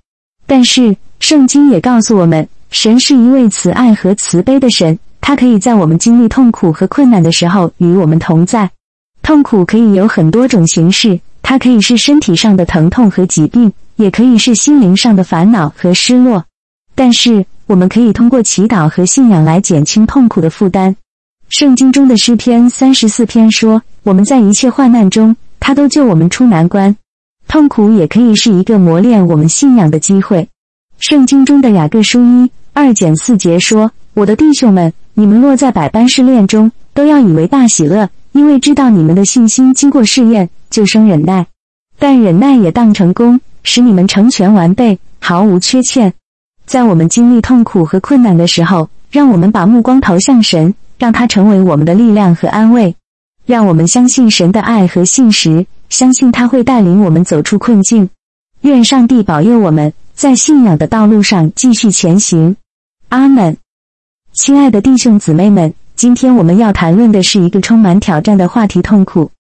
[0.48, 8.72] 但是，圣经也告诉我们，神是一位慈爱和慈悲的神，他可以在我们经历痛苦和困难的时候与我们同在。
[9.22, 13.72] 痛苦可以有很多种形式，它可以是身体上的疼痛和疾病。
[13.96, 16.46] 也可以是心灵上的烦恼和失落，
[16.96, 20.96] 但是我们可以通过祈祷和信仰来减轻痛苦的负担。
[21.50, 26.96] 圣经中的诗篇三十四篇说：“我们在一切患难中，他都救我们出难关。”
[27.48, 30.48] 痛苦也可以是一个磨练我们信仰的机会。
[31.00, 41.48] 圣经中的雅各书一二减四节说：“我的弟兄们，你们落在百般试炼中，都要以为大喜乐，因为知道你们的信心经过试验，就生忍耐。
[42.00, 46.14] 但忍耐也当成功。”使你们成全完备，毫无缺欠。
[46.66, 52.96] 在我们经历痛苦和困难的时候，让我们把目光投向神，让他成为我们的力量和安慰。
[53.46, 58.10] 让我们相信神的爱和信实，相信他会带领我们走出困境。
[58.62, 62.56] 愿上帝保佑我们在信仰的道路上继续前行。
[63.10, 63.58] 阿门。
[64.34, 69.32] 亲爱的弟兄姊妹们，今天我们要谈论的是一个充满挑战的话题——痛苦。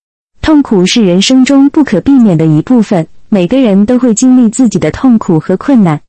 [0.41, 3.07] 痛苦是人生中不可避免的一部分。
[3.33, 6.01] 每个人都会经历自己的痛苦和困难，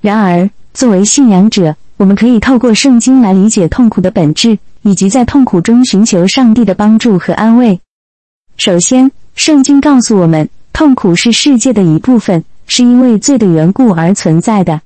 [0.00, 7.78] 然而，作为信仰者，我们可以透过圣经来理解痛苦的本质，以及在痛苦中寻求上帝的帮助和安慰。
[8.56, 14.80] 首先，圣经告诉我们，痛苦是世界的一部分，是因为罪的缘故而存在的。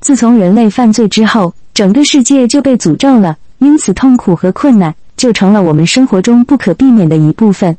[0.00, 7.74] 自从人类犯罪之后，整个世界就被诅咒了，因此痛苦和困难就成了我们生活中不可避免的一部分。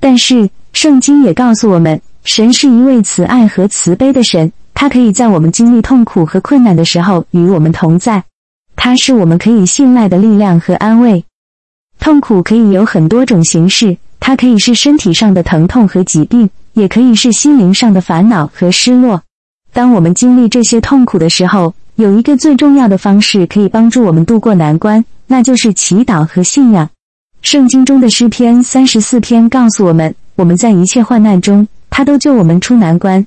[0.00, 2.00] 但是，圣经也告诉我们。
[2.24, 8.22] 神是一位慈爱和慈悲的神，他可以在我们经历痛苦和困难的时候与我们同在。
[8.76, 11.24] 他是我们可以信赖的力量和安慰。
[11.98, 19.22] 痛苦可以有很多种形式，它可以是身体上的疼痛和疾病，也可以是心灵上的烦恼和失落。
[19.72, 26.88] 当我们经历这些痛苦的时候，有一个最重要的方式可以帮助我们度过难关，那就是祈祷和信仰。
[27.42, 31.68] 圣经中的诗篇三十四篇告诉我们，我们在一切患难中。
[31.90, 33.26] 他都救我们出难关，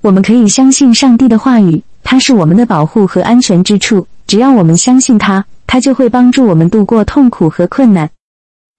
[0.00, 4.06] 我们可以相信上帝的话语，他是我们的保护和安全之处。
[4.26, 8.08] 只要我们相信他，他就会帮助我们度过痛苦和困难。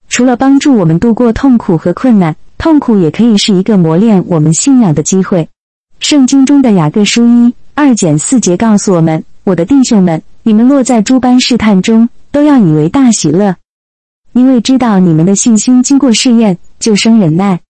[0.08, 5.48] 除了帮助我们度过痛苦和困难，痛苦也可以是一个磨练我们信仰的机会。
[6.00, 13.56] 圣经中的雅各书一二减四节告诉我们：“我的弟兄们，你们落在诸般试探中，都要以为大喜乐，
[14.32, 17.60] 因为知道你们的信心经过试验，就生忍耐。”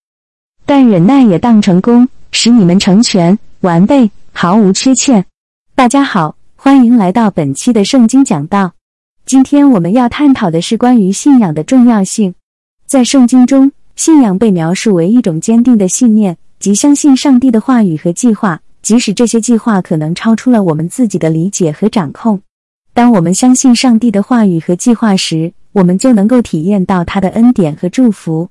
[0.69, 5.25] 但忍耐也当成功，使你们成全完备，毫无缺欠。
[5.77, 8.73] 大家好，欢迎来到本期的圣经讲道。
[9.25, 12.35] 今天我们要探讨的是关于信仰的重要性。
[12.85, 22.43] 在圣经中，信仰被描述为一种坚定的信念，即相信上帝的话语和计划，即使这些计划可能超出了我们自己的理解和掌控。
[22.93, 28.49] 当我们相信上帝的话语和计划时，我们就能够体验到他的恩典和祝福。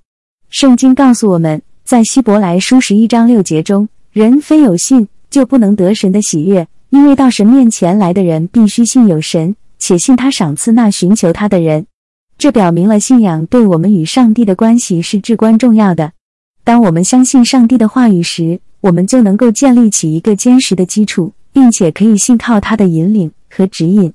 [0.49, 1.61] 圣经告诉我们。
[1.85, 11.85] 在希伯来书十一章六节中，人非有信就不能得神的喜悦，因为到神面前来的人必须信有神，且信他赏赐那寻求他的人。
[12.39, 16.13] 这表明了信仰对我们与上帝的关系是至关重要的。
[16.63, 24.11] 当我们相信上帝的话语时，我们就能够建立起一个坚实的基础，并且可以信靠他的引领和指引。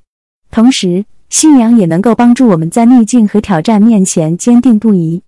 [0.51, 5.23] 同时，信仰也能够帮助我们在逆境和挑战面前坚定不移。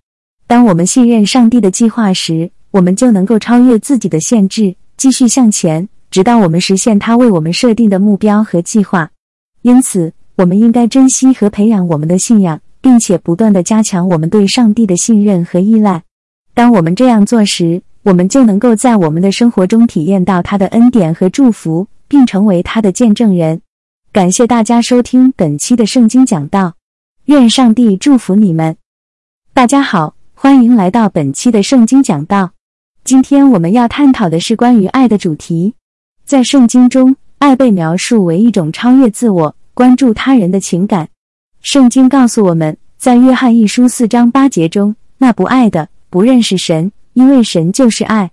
[0.47, 9.09] 当我们信任上帝的计划时，我们就能够超越自己的限制，继续向前，直到我们实现他为我们设定的目标和计划。
[9.61, 16.03] 因此，我们应该珍惜和培养我们的信仰，并且不断的加强我们对上帝的信任和依赖。
[16.53, 23.61] 当我们这样做时，我们就能够在我们的生活中体验到他的恩典和祝福，并成为他的见证人。
[24.11, 26.73] 感谢大家收听本期的圣经讲道，
[27.25, 28.75] 愿上帝祝福你们。
[29.53, 30.15] 大家好。
[30.43, 32.51] 欢迎来到本期的圣经讲道。
[33.05, 35.75] 今天我们要探讨的是关于爱的主题。
[36.25, 41.07] 在圣经中，爱被描述为一种超越自我、关注他人的情感。
[41.61, 48.31] 圣经告诉我们，在约翰一书四章八节中，那不爱的不认识神，因为神就是爱。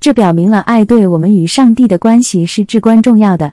[0.00, 3.52] 这表明了爱对我们与上帝的关系是至关重要的。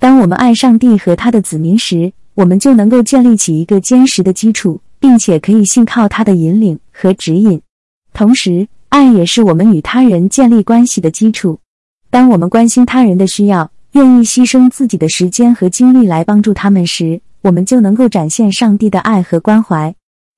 [0.00, 4.80] 当我们爱上帝和他的子民时，我们就能够建立起一个坚实的基础。
[5.04, 7.60] 并且可以信靠他的引领和指引，
[8.14, 11.58] 同时，爱也是我们与他人建立关系的基础。
[12.08, 19.94] 当我们关心他人的需要，愿意牺牲自己的时间和精力来帮助他们时，我们就能够展现上帝的爱和关怀。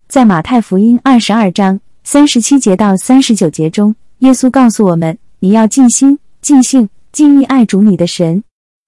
[0.08, 8.42] 在马太福音二十二章三十七节到三十九节中，耶稣告诉我们：“你要尽心、尽性、尽意爱主你的神，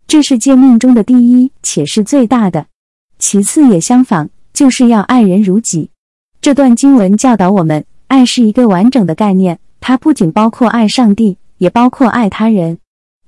[0.09, 2.67] 这是诫命中的第一，且是最大的。
[3.21, 5.91] 其次也相仿。”就是要爱人如己。
[6.41, 12.79] 这段经文教导我们，爱是一个完整的概念，它不仅包括爱上帝，也包括爱他人。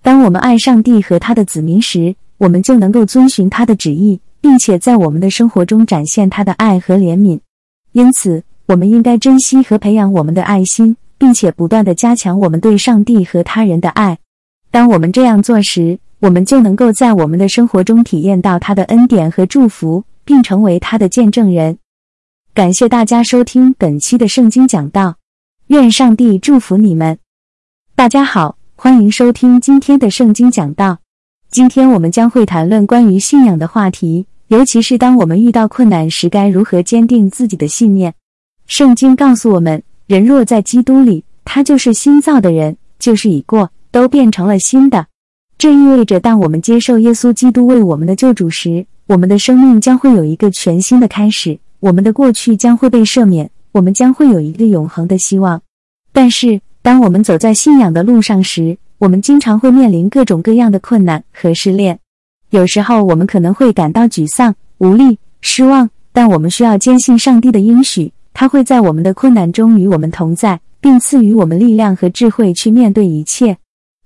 [0.03, 7.39] 当我们爱上帝和他的子民时，我们就能够遵循他的旨意，并且在我们的生活中展现他的爱和怜悯。
[7.93, 14.19] 因此，我们应该珍惜和培养我们的爱心，并且不断的加强我们对上帝和他人的爱。
[14.73, 20.03] 当我们这样做时，我们就能够在我们的生活中体验到他的恩典和祝福。
[20.31, 21.79] 并成为他的见证人。
[22.55, 25.17] 感谢大家收听本期的圣经讲道，
[25.67, 27.19] 愿上帝祝福你们。
[27.97, 30.99] 大家好，欢迎收听今天的圣经讲道。
[31.51, 38.15] 今天我们将会谈论关于信仰的话题，尤其是当我们遇到困难时，该如何坚定自己的信念。
[38.69, 45.09] 圣经告诉我们，人若在基督里，他就是新造的人，就是已过，都变成了新的。
[45.59, 55.61] 这意味着，当我们接受耶稣基督为我们的救主时，我们的生命将会有一个全新的开始，我们的过去将会被赦免，我们将会有一个永恒的希望。
[56.13, 61.99] 但是，当我们走在信仰的路上时，我们经常会面临各种各样的困难和试炼。
[62.51, 73.59] 有时候，我们可能会感到沮丧、无力、失望，但我们需要坚信上帝的应许，他会在我们的困难中与我们同在，并赐予我们力量和智慧去面对一切。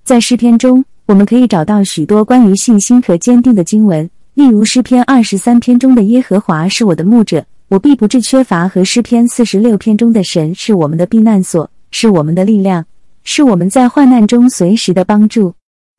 [0.03, 4.09] 在诗篇中，我们可以找到许多关于信心和坚定的经文。
[4.35, 12.85] 例如诗篇二十三篇中的耶和华是我的牧者，我必不致缺乏；和诗篇四十六篇中的神是我们的避难所，是我们的力量，
[13.23, 15.55] 是我们在患难中随时的帮助。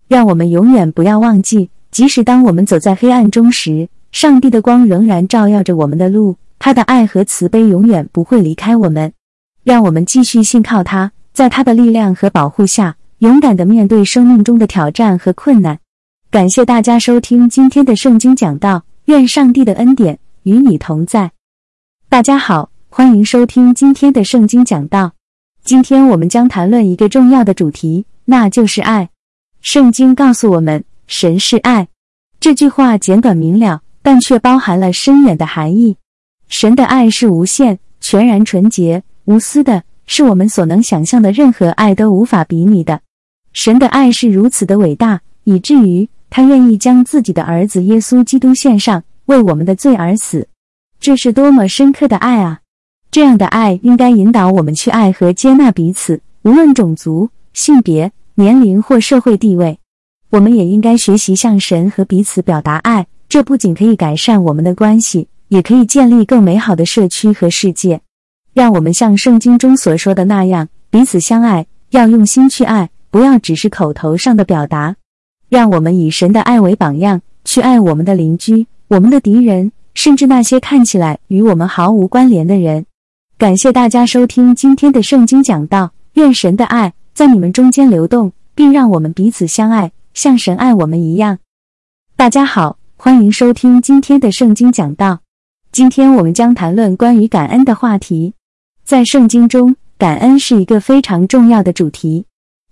[0.10, 9.14] 让我们永远不要忘记，即使当我们走在黑暗中时，上帝的光仍然照耀着我们的路，他的爱和慈悲永远不会离开我们。
[9.64, 15.80] 让我们继续信靠他，在他的力量和保护下，勇敢的面对生命中的挑战和困难。
[16.36, 21.32] 感谢大家收听今天的圣经讲道，愿上帝的恩典与你同在。
[22.10, 25.14] 大家好，欢迎收听今天的圣经讲道。
[25.64, 29.10] 今天我们将谈论一个重要的主题，那就是爱。
[29.62, 31.88] 圣经告诉我们，神是爱。
[32.42, 35.96] 这句话简短明了，但却包含了深远的含义。
[36.50, 43.00] 神的爱是无限、全然纯洁、无私的，是我们所能想象的任何爱都无法比拟的。
[43.54, 46.10] 神的爱是如此的伟大，以至于。
[46.36, 50.50] 他愿意将自己的儿子耶稣基督献上，为我们的罪而死，
[51.00, 52.60] 这是多么深刻的爱啊！
[53.10, 59.80] 这样的爱应该引导我们去爱和接纳彼此，无论种族、性别、年龄或社会地位。
[60.30, 68.02] 我们也应该学习向神和彼此表达爱，这不仅可以改善我们的关系，也可以建立更美好的社区和世界。
[68.54, 74.98] 让我们像圣经中所说的那样，彼此相爱，要用心去爱，不要只是口头上的表达。
[75.50, 82.86] 让我们以神的爱为榜样，去爱我们的邻居、我们的敌人，甚至那些看起来与我们毫无关联的人。
[83.38, 91.40] 感谢大家收听今天的圣经讲道，愿神的爱在你们中间流动，并让我们彼此相爱，像神爱我们一样。
[92.16, 95.20] 大家好，欢迎收听今天的圣经讲道。
[95.72, 98.34] 今天我们将谈论关于感恩的话题。
[98.86, 102.26] 在圣经中，感恩是一个非常重要的主题。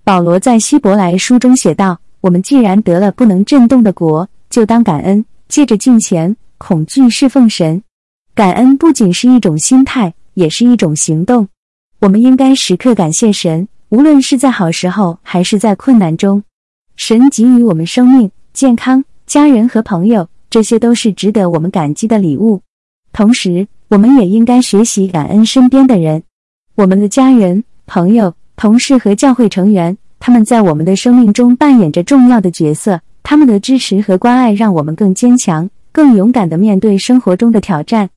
[0.05, 7.83] 保罗在希伯来书中写道：“我们既然得了不能震动的国，就当感恩，借着敬虔、恐惧侍奉神。
[8.33, 11.49] 感恩不仅是一种心态，也是一种行动。
[11.99, 16.41] 我们应该时刻感谢神，无论是在好时候还是在困难中。
[16.95, 22.61] 神给予我们生命、健康、家人和朋友，这些都是值得我们感激的礼物。
[23.11, 26.23] 同时，我们也应该学习感恩身边的人。”
[26.75, 33.01] 我们的家人、朋友、同事和教会成员，他们在我们的生命中扮演着重要的角色。
[33.23, 38.09] 他们的支持和关爱让我们更坚强、更勇敢地面对生活中的挑战。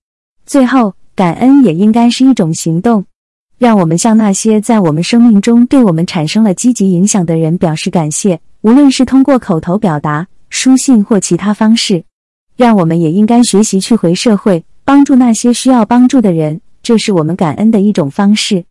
[0.45, 3.05] 最后，感恩也应该是一种行动。
[3.59, 12.05] 让我们向那些在我们生命中对我们产生了积极影响的人表示感谢，无论是通过口头表达、书信或其他方式。
[12.57, 16.61] 让我们也应该学习去回社会，帮助那些需要帮助的人。
[16.85, 18.65] 这是我们感恩的一种方式。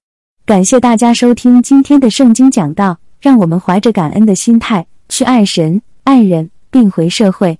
[0.45, 7.59] 感谢大家收听今天的圣经讲道，让我们怀着感恩的心态去爱神、爱人，并回社会。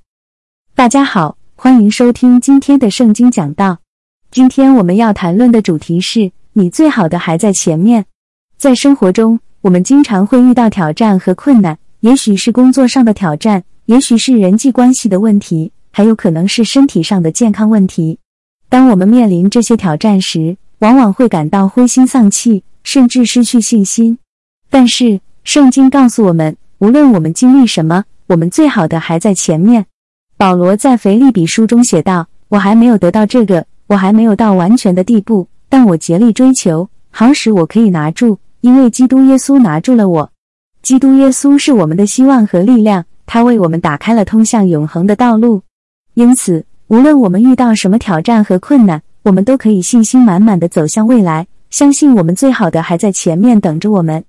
[0.76, 3.80] 大家好，欢迎收听今天的圣经讲道。
[4.30, 8.06] 今天我们要谈论的主题是：你最好的还在前面。
[8.58, 18.20] 在生活中，我们经常会遇到挑战和困难，也许是工作上的挑战，也许是人际关系的问题，还有可能是身体上的健康问题。
[18.68, 24.18] 当我们面临这些挑战时，往往会感到灰心丧气，甚至失去信心。
[24.70, 29.86] 但是，圣经告诉我们，无论我们经历什么，我们最好的还在前面。
[30.38, 40.32] 保罗在腓立比书中写道：“我还没有得到这个，我还没有到完全的地步，但我竭力追求，好使我可以拿住，因为基督耶稣拿住了我。
[40.82, 45.62] 基督耶稣是我们的希望和力量，他为我们打开了通向永恒的道路。
[46.16, 54.24] 因此。”无论我们遇到什么挑战和困难，我们都可以信心满满的走向未来，相信我们最好的还在前面等着我们。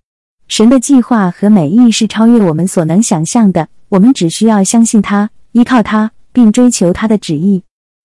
[0.49, 7.63] 神的计划和美意是超越我们所能想象的，我们只需要相信他，依靠他，并追求他的旨意。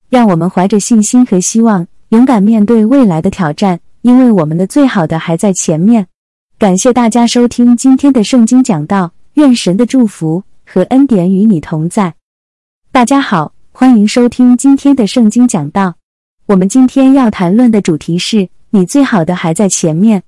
[0.09, 6.07] 让我们怀着信心和希望，勇敢面对未来的挑战，因为我们的最好的还在前面。
[6.57, 12.15] 感谢大家收听今天的圣经讲道，愿神的祝福和恩典与你同在。
[12.91, 13.53] 大家好。
[13.73, 15.95] 欢迎收听今天的圣经讲道。
[16.47, 20.23] 我们今天要谈论的主题是：你最好的还在前面。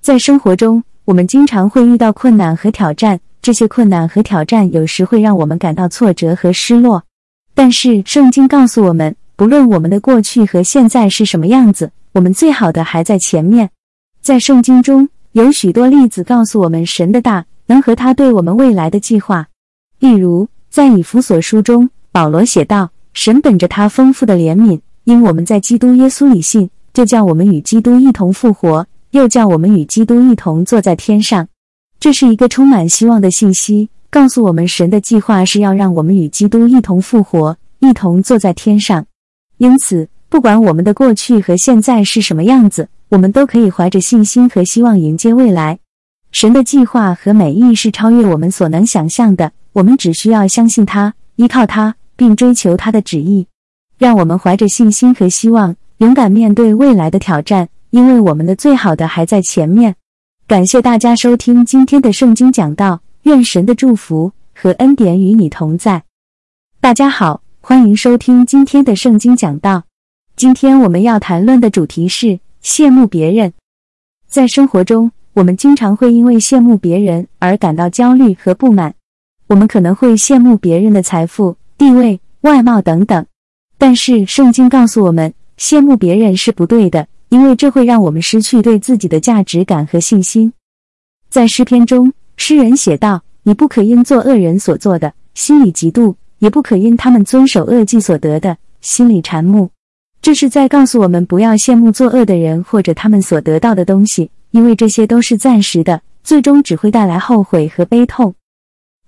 [0.00, 7.02] 在生活中，我们经常会遇到困难和挑战，这些困难和挑战有时会让我们感到挫折和失落。
[7.54, 13.70] 但是，圣经告诉我们，不论我们的过去和现在是什么样子，我们最好的还在前面。
[14.20, 19.48] 在圣经中有许多例子告诉我们神的大能和他对我们未来的计划。
[20.00, 21.88] 例如，在以弗所书中。
[22.12, 31.48] 保罗写道：“神本着他丰富的怜悯，因我们在基督耶稣里信，就叫我们与基督一同复活，又叫我们与基督一同坐在天上。”
[32.00, 39.06] 这是一个充满希望的信息，告诉我们神的计划是要让我们与基督一同复活，一同坐在天上。
[39.56, 45.80] 因此，不管我们的过去和现在是什么样子，我们都可以怀着信心和希望迎接未来。
[46.30, 51.14] 神的计划和美意是超越我们所能想象的，我们只需要相信他。
[51.36, 53.46] 依靠他，并追求他的旨意，
[53.96, 59.94] 让我们怀着信心和希望，勇敢面对未来的挑战，因为我们的最好的还在前面。
[60.46, 66.02] 感谢大家收听今天的圣经讲道，愿神的祝福和恩典与你同在。
[66.80, 69.84] 大家好，欢迎收听今天的圣经讲道。
[70.36, 73.52] 今天我们要谈论的主题是羡慕别人。
[74.26, 78.94] 在生活中，我们经常会因为羡慕别人而感到焦虑和不满。
[79.46, 83.24] 我们可能会羡慕别人的财富、地位、外貌等等，
[83.78, 90.52] 但是圣经告诉我们，羡慕别人是不对的，因为这会让我们失去对自己的价值感和信心。
[91.28, 99.70] 在诗篇中，诗人写道：“你不可因做恶人所做的，心里嫉妒；也不可因他们遵守恶计所得的，心里馋慕。”
[100.20, 108.34] 这是在告诉我们，不要羡慕作恶的人或者他们所得到的东西，因为这些都是暂时的，最终只会带来后悔和悲痛。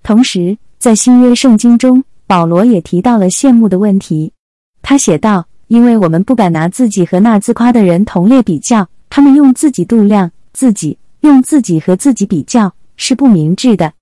[0.02, 4.32] 同时，在新约圣经中，保罗也提到了羡慕的问题。
[4.82, 13.92] 他写道：“因为我们不敢拿自己和那自夸的人同列比较，他们用自己度量自己，用自己和自己比较，是不明智的。”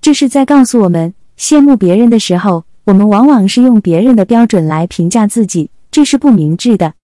[0.00, 6.94] 这是在告诉我们，羡慕别人的时候，我们往往是用别人的标准来评价自己，这是不明智的。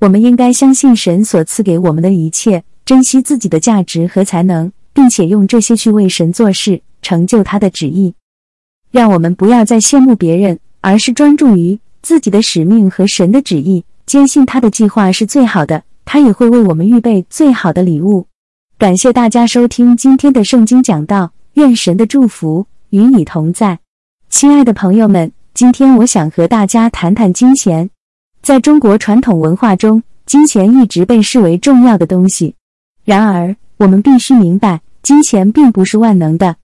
[0.00, 6.82] 我们应该相信神所赐给我们的一切，珍惜自己的价值和才能，并且用这些去为神做事。
[7.00, 8.12] 成就他的旨意，
[8.90, 18.26] 让我们不要再羡慕别人，而是专注于自己的使命和神的旨意，坚信他的计划是最好的，他也会为我们预备最好的礼物。
[18.78, 23.78] 感谢大家收听今天的圣经讲道，愿神的祝福与你同在。
[24.30, 27.90] 亲爱的朋友们，今天我想和大家谈谈金钱。
[28.42, 32.54] 在中国传统文化中，金钱一直被视为重要的东西。
[33.04, 36.56] 然而，我们必须明白，金钱并不是万能的。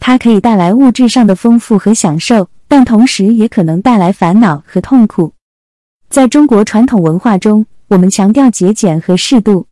[0.00, 5.32] 它可以带来物质上的丰富和享受，但同时也可能带来烦恼和痛苦。
[6.08, 9.66] 在中国传统文化中，我们强调节俭和适度，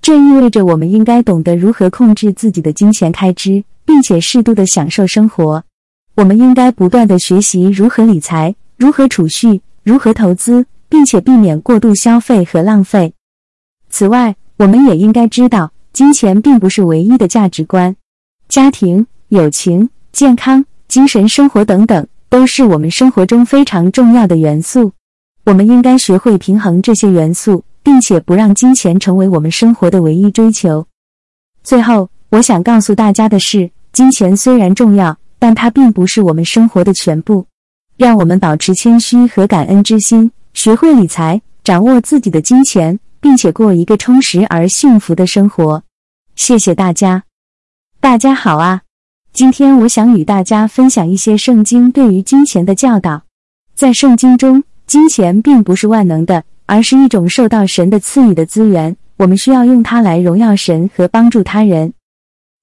[0.00, 5.64] 这意味着我们应该懂得如何控制自己的金钱开支，并且适度的享受生活。
[6.14, 13.14] 我们应该不断的学习如何理财、如何储蓄、如何投资，并且避免过度消费和浪费。
[13.90, 17.96] 此外，我们也应该知道，金钱并不是唯一的价值观，
[18.48, 24.92] 家庭、友情、健康、精神生活等等，都是我们生活中非常重要的元素。
[25.44, 30.86] 我们应该学会平衡这些元素，并且不让金钱成为我们生活的唯一追求。
[31.62, 37.46] 最后，我想告诉大家的是，金钱虽然重要，但它并不是我们生活的全部。
[37.96, 45.82] 让我们保持谦虚和感恩之心，学会理财，掌握自己的金钱，并且过一个充实而幸福的生活。
[46.34, 47.22] 谢谢大家。
[48.00, 48.83] 大家好啊！
[49.34, 53.20] 今天我想与大家分享一些圣经对于金钱的教导。
[53.74, 58.96] 在圣经中，金钱并不是万能的，而是一种受到神的赐予的资源。
[59.16, 61.92] 我们需要用它来荣耀神和帮助他人。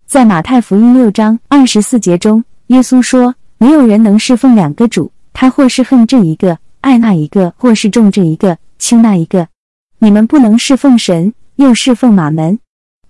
[0.05, 9.45] 在马太福音六章二十四节中，耶稣说：“没有人能侍奉两个主，他或是恨这一个，爱那一个；或是重这一个，轻那一个。
[9.99, 12.57] 你们不能侍奉神，又侍奉马门。”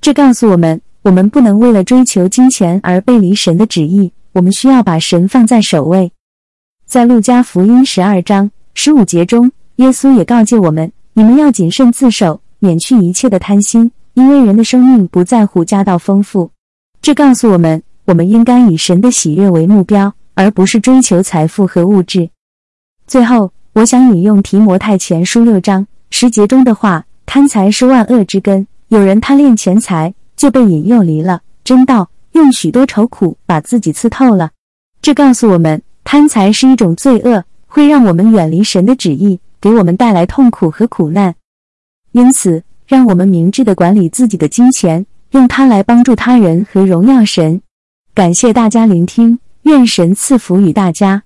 [0.01, 4.11] 这告诉我们，我们不能为了追求金钱而背离神的旨意。
[4.33, 6.11] 我们需要把神放在首位。
[6.85, 8.51] 在路加福音十二章。
[8.73, 16.51] 十五节中，耶稣也告诫我们：你们要谨慎自守，免去一切的贪心，因为人的生命不在乎家道丰富。
[17.01, 22.29] 这告诉我们，我们应该以神的喜悦为目标，而不是追求财富和物质。
[23.05, 28.65] 最后，我想引用提摩太前书六章十节中的话：贪财是万恶之根。
[28.87, 34.49] 有人贪恋钱财，就被引诱离了真道，用许多愁苦把自己刺透了。
[34.99, 37.45] 这告诉我们，贪财是一种罪恶。
[37.67, 41.35] 会让我们远离神的旨意，给我们带来痛苦和苦难。
[42.11, 47.61] 因此，让我们明智的管理自己的金钱，用它来帮助他人和荣耀神。
[48.15, 51.21] 感谢大家聆听，愿神赐福与大家。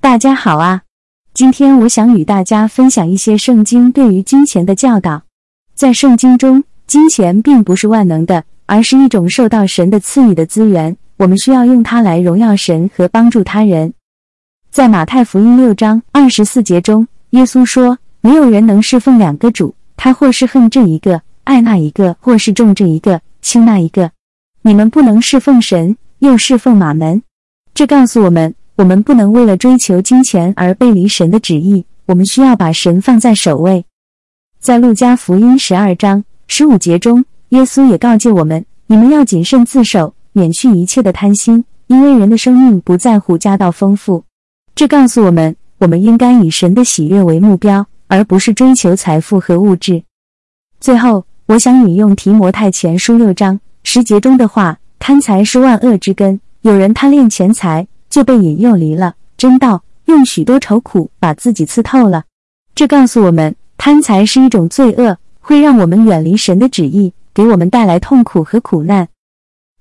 [0.00, 0.82] 大家好啊！
[1.32, 5.22] 今天我想与大家分享一些圣经对于金钱的教导。
[5.74, 10.94] 在圣经中，金钱并不是万能的，而是一种受到神的赐予的资源。
[11.16, 13.94] 我们需要用它来荣耀神和帮助他人。
[14.70, 24.10] 在马太福音六章二十四节中，耶稣说：“没有人能侍奉两个主，他或是恨这一个，爱那一个；或是重这一个，轻那一个。
[24.60, 27.22] 你们不能侍奉神，又侍奉马门。”
[27.72, 31.86] 这告诉我们，我们不能为了追求金钱而背离神的旨意。
[32.04, 33.86] 我们需要把神放在首位。
[34.60, 36.22] 在路加福音十二章
[36.54, 44.22] 十五节中，耶稣也告诫我们：“你们要谨慎自守，免去一切的贪心，因为人的生命不在乎家道丰富。”
[44.76, 50.02] 这告诉我们，我们应该以神的喜悦为目标，而不是追求财富和物质。
[50.78, 56.38] 最后，我想引用提摩太前书六章十节中的话：“贪财是万恶之根。
[56.60, 62.24] 有人贪恋钱财，就被引诱离了真道，用许多愁苦把自己刺透了。”
[62.76, 69.06] 这告诉我们，贪财是一种罪恶，会让我们远离神的旨意，给我们带来痛苦和苦难。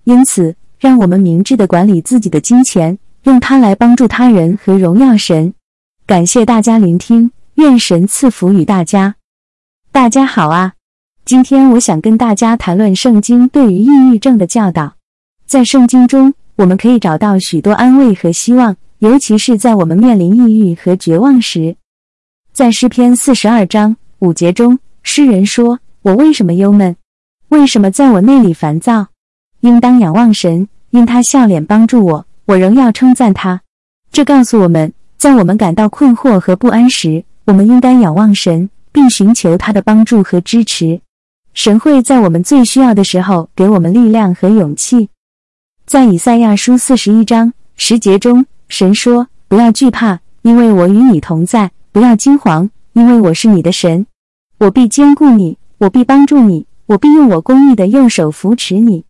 [0.03, 2.99] 因此，让我们明智的管理自己的金钱。
[3.25, 5.53] 用它来帮助他人和荣耀神。
[6.07, 9.13] 感谢大家聆听，愿神赐福与大家。
[9.91, 10.73] 大家好啊！
[11.23, 14.95] 今天我想跟大家谈论圣经对于抑郁症的教导。
[15.45, 21.75] 在圣经中，我们可以找到许多安慰和希望，尤其是在我们面临抑郁和绝望时。
[22.51, 26.95] 在诗篇四十二章五节中，诗人说：“我为什么忧闷？
[27.49, 29.07] 为什么在我内里烦躁？
[29.61, 33.61] 应当仰望神，因他笑脸帮助我。”我仍要称赞他。
[34.11, 40.99] 这告诉我们，在我们感到困惑和不安时，我们应该仰望神，并寻求他的帮助和支持。
[41.53, 45.09] 神会在我们最需要的时候给我们力量和勇气。
[45.85, 54.05] 在以赛亚书四十一章十节中，神说：“不要惧怕，因为我与你同在；不要惊惶，因为我是你的神。
[54.61, 59.03] 我必坚固你，我必帮助你，我必用我公义的右手扶持你。”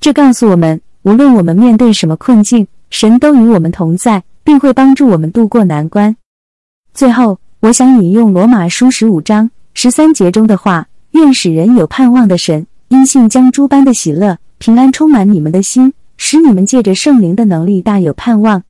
[0.00, 2.66] 这告诉我们，无论我们面对什么困境。
[2.90, 6.16] 神都与我们同在，并会帮助我们渡过难关。
[6.92, 18.62] 最后，我想引用罗马书十五章十三节中的话：“愿使人有盼望的神，因信将诸般的喜乐、平安充满你们的心，使你们借着圣灵的能力大有盼望。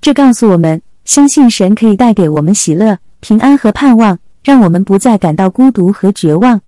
[0.00, 6.60] 这告诉我们，相信神可以带给我们喜乐、平安和盼望，让我们不再感到孤独和绝望。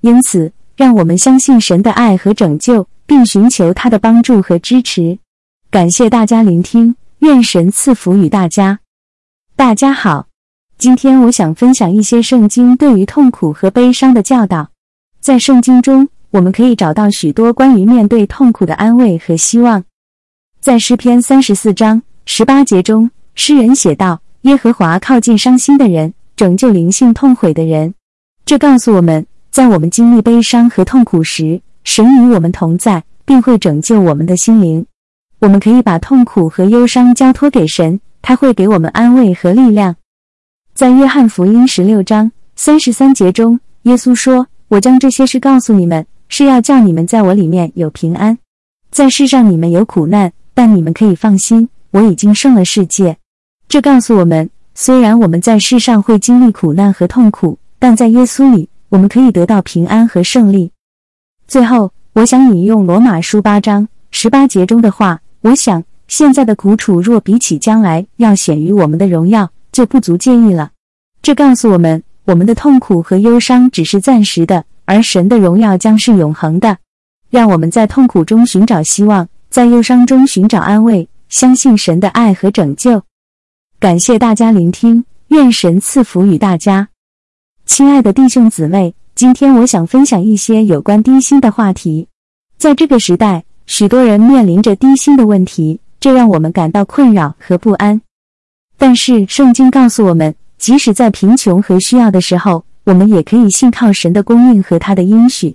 [0.00, 5.18] 因此，让我们相信神的爱和拯救，并寻求他的帮助和支持。
[5.70, 8.80] 感谢大家聆听，愿神赐福与大家。
[9.56, 10.26] 大家好，
[10.76, 14.70] 今天我想分享一些圣经对于痛苦和悲伤的教导。
[15.20, 19.84] 在圣经中，我们可以找到许多关于面对痛苦的安慰和希望。
[20.60, 27.94] 在诗篇三十四章十八节中，诗人写道：“耶和华靠近伤心的人，拯救灵性痛悔的人。”
[28.44, 34.86] 这告诉我们，在我们经历悲伤和痛苦时，神与我们同在，并会拯救我们的心灵。
[35.40, 39.96] 我们可以把痛苦和忧伤交托给神，他会给我们安慰和力量。
[40.74, 48.38] 在约翰福音十六章三十三节中，耶稣说：“我将这些事告诉你们。”是要叫你们在我里面有平安，
[48.90, 53.18] 在世上你们有苦难，但你们可以放心，我已经胜了世界。
[53.68, 60.72] 这告诉我们，虽然我们在世上会经历苦难和痛苦，但在耶稣里，我们可以得到平安和胜利。
[61.46, 70.72] 最后，我想引用罗马书八章十八节中的话：我想现在的苦楚若比起将来要显于我们的荣耀，就不足介意了。
[71.22, 74.64] 这告诉我们，我们的痛苦和忧伤只是暂时的。
[74.86, 76.76] 而神的荣耀将是永恒的，
[77.30, 83.02] 让我们在痛苦中寻找希望，在忧伤中寻找安慰，相信神的爱和拯救。
[83.84, 86.88] 感谢大家聆听，愿神赐福与大家。
[87.66, 92.08] 亲爱的弟兄姊妹，今天我想分享一些有关低薪的话题。
[92.56, 98.00] 在这个时代，许多人面临着低薪的问题，这让我们感到困扰和不安。
[98.78, 105.54] 但是圣经告诉我们，即使在贫穷和需要的时候，我们也可以信靠神的供应和他的应许，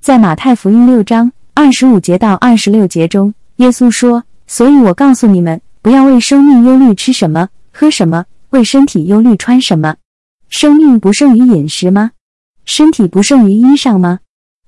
[0.00, 7.48] 在马太福音六章二十五节到二十六节中，耶稣说：“所以我告诉你们，不要为生命忧虑吃什么、
[7.78, 9.94] 喝什么；为身体忧虑穿什么。
[10.48, 12.10] 生命不胜于饮食吗？
[12.64, 14.18] 身体不胜于衣裳吗？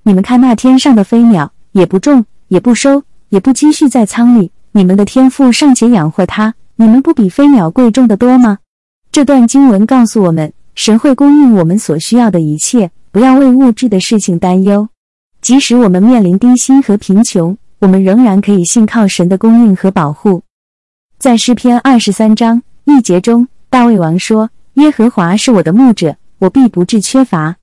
[0.04, 8.58] 你们看那天上的飞鸟，也不种，也不收，也不积蓄在仓里，你们的天赋尚且养活它，你们不比飞鸟贵重的多吗？”
[9.10, 10.52] 这段经文告诉我们。
[10.76, 14.88] 神会供应我们所需要的一切，不要为物质的事情担忧。
[15.42, 20.42] 即使我们面临低薪和贫穷，我们仍然可以信靠神的供应和保护。
[21.18, 27.56] 在诗篇二十三章一节中，大卫王说：“耶和华是我的牧者，我必不致缺乏。”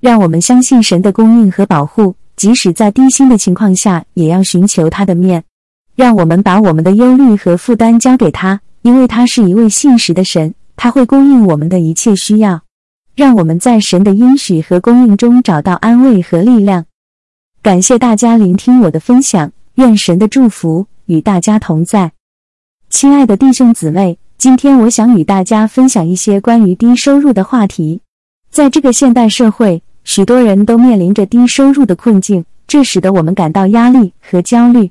[0.00, 5.44] 让我们相信神的供应和保护，即使在低薪的情况下，也要寻求他的面。
[5.94, 10.54] 让我们把我们的忧虑和负担交给他，因为他是一位信实的神。
[10.74, 12.62] 他会供应我们的一切需要，
[13.14, 16.86] 让我们在神的应许和供应中找到安慰和力量。
[17.62, 22.12] 感谢大家聆听我的分享，愿神的祝福与大家同在。
[22.88, 28.00] 亲爱的弟兄姊妹，今天我想与大家分享一些关于低收入的话题。
[28.50, 34.90] 在这个现代社会，许多人都面临着低收入的困境，这使得我们感到压力和焦虑。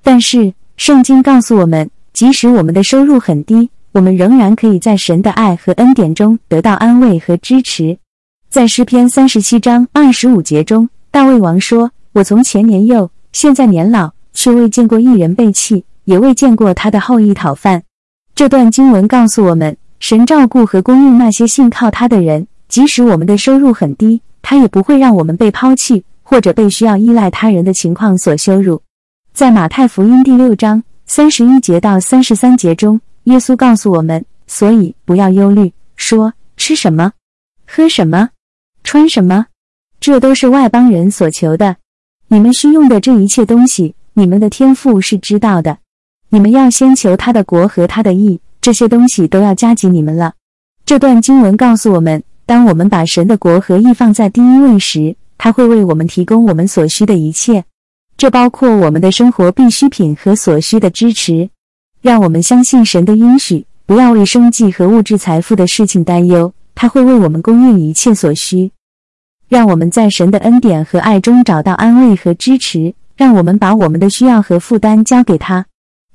[0.00, 7.98] 但是，圣经告诉我们，即使我们的收入很低，我们仍然可以在神的爱和恩典中得到安慰和支持。
[8.48, 17.82] 在诗篇三十七章二十五节中，大卫王说：“我从前年幼，现在年老，却未见过一人被弃，也未见过他的后裔讨饭。”
[18.38, 28.80] 这段经文告诉我们，神照顾和供应那些信靠他的人，即使我们的收入很低，他也不会让我们被抛弃或者被需要依赖他人的情况所羞辱。
[29.32, 33.00] 在马太福音第六章三十一节到三十三节中。
[33.24, 37.10] 耶稣告诉我们，所以不要忧虑，说吃什么，
[37.66, 38.30] 喝什么，
[38.84, 39.46] 穿什么，
[39.98, 41.74] 这都是外邦人所求的。
[42.28, 45.78] 你们需用的这一切东西，你们的天赋是知道的。
[46.30, 50.34] 你们要先求他的国和他的义，这些东西都要加给你们了。
[50.84, 57.64] 这段经文告诉我们，当我们把神的国和义放在第一位时，他会为我们提供我们所需的一切，
[58.16, 61.48] 这包括我们的生活必需品和所需的支持。
[62.02, 68.70] 让我们相信神的应许，不要为生计和物质财富的事情担忧，他会为我们供应一切所需。
[69.48, 72.94] 让我们在神的恩典和爱中找到安慰和支持。
[73.16, 75.66] 让我们把我们的需要和负担交给他。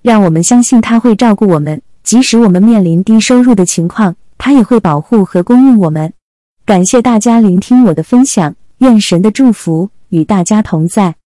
[0.03, 6.11] 让我们相信他会照顾我们，即使我们面临低收入的情况，他也会保护和供应我们。
[6.65, 11.15] 感谢大家聆听我的分享，愿神的祝福与大家同在。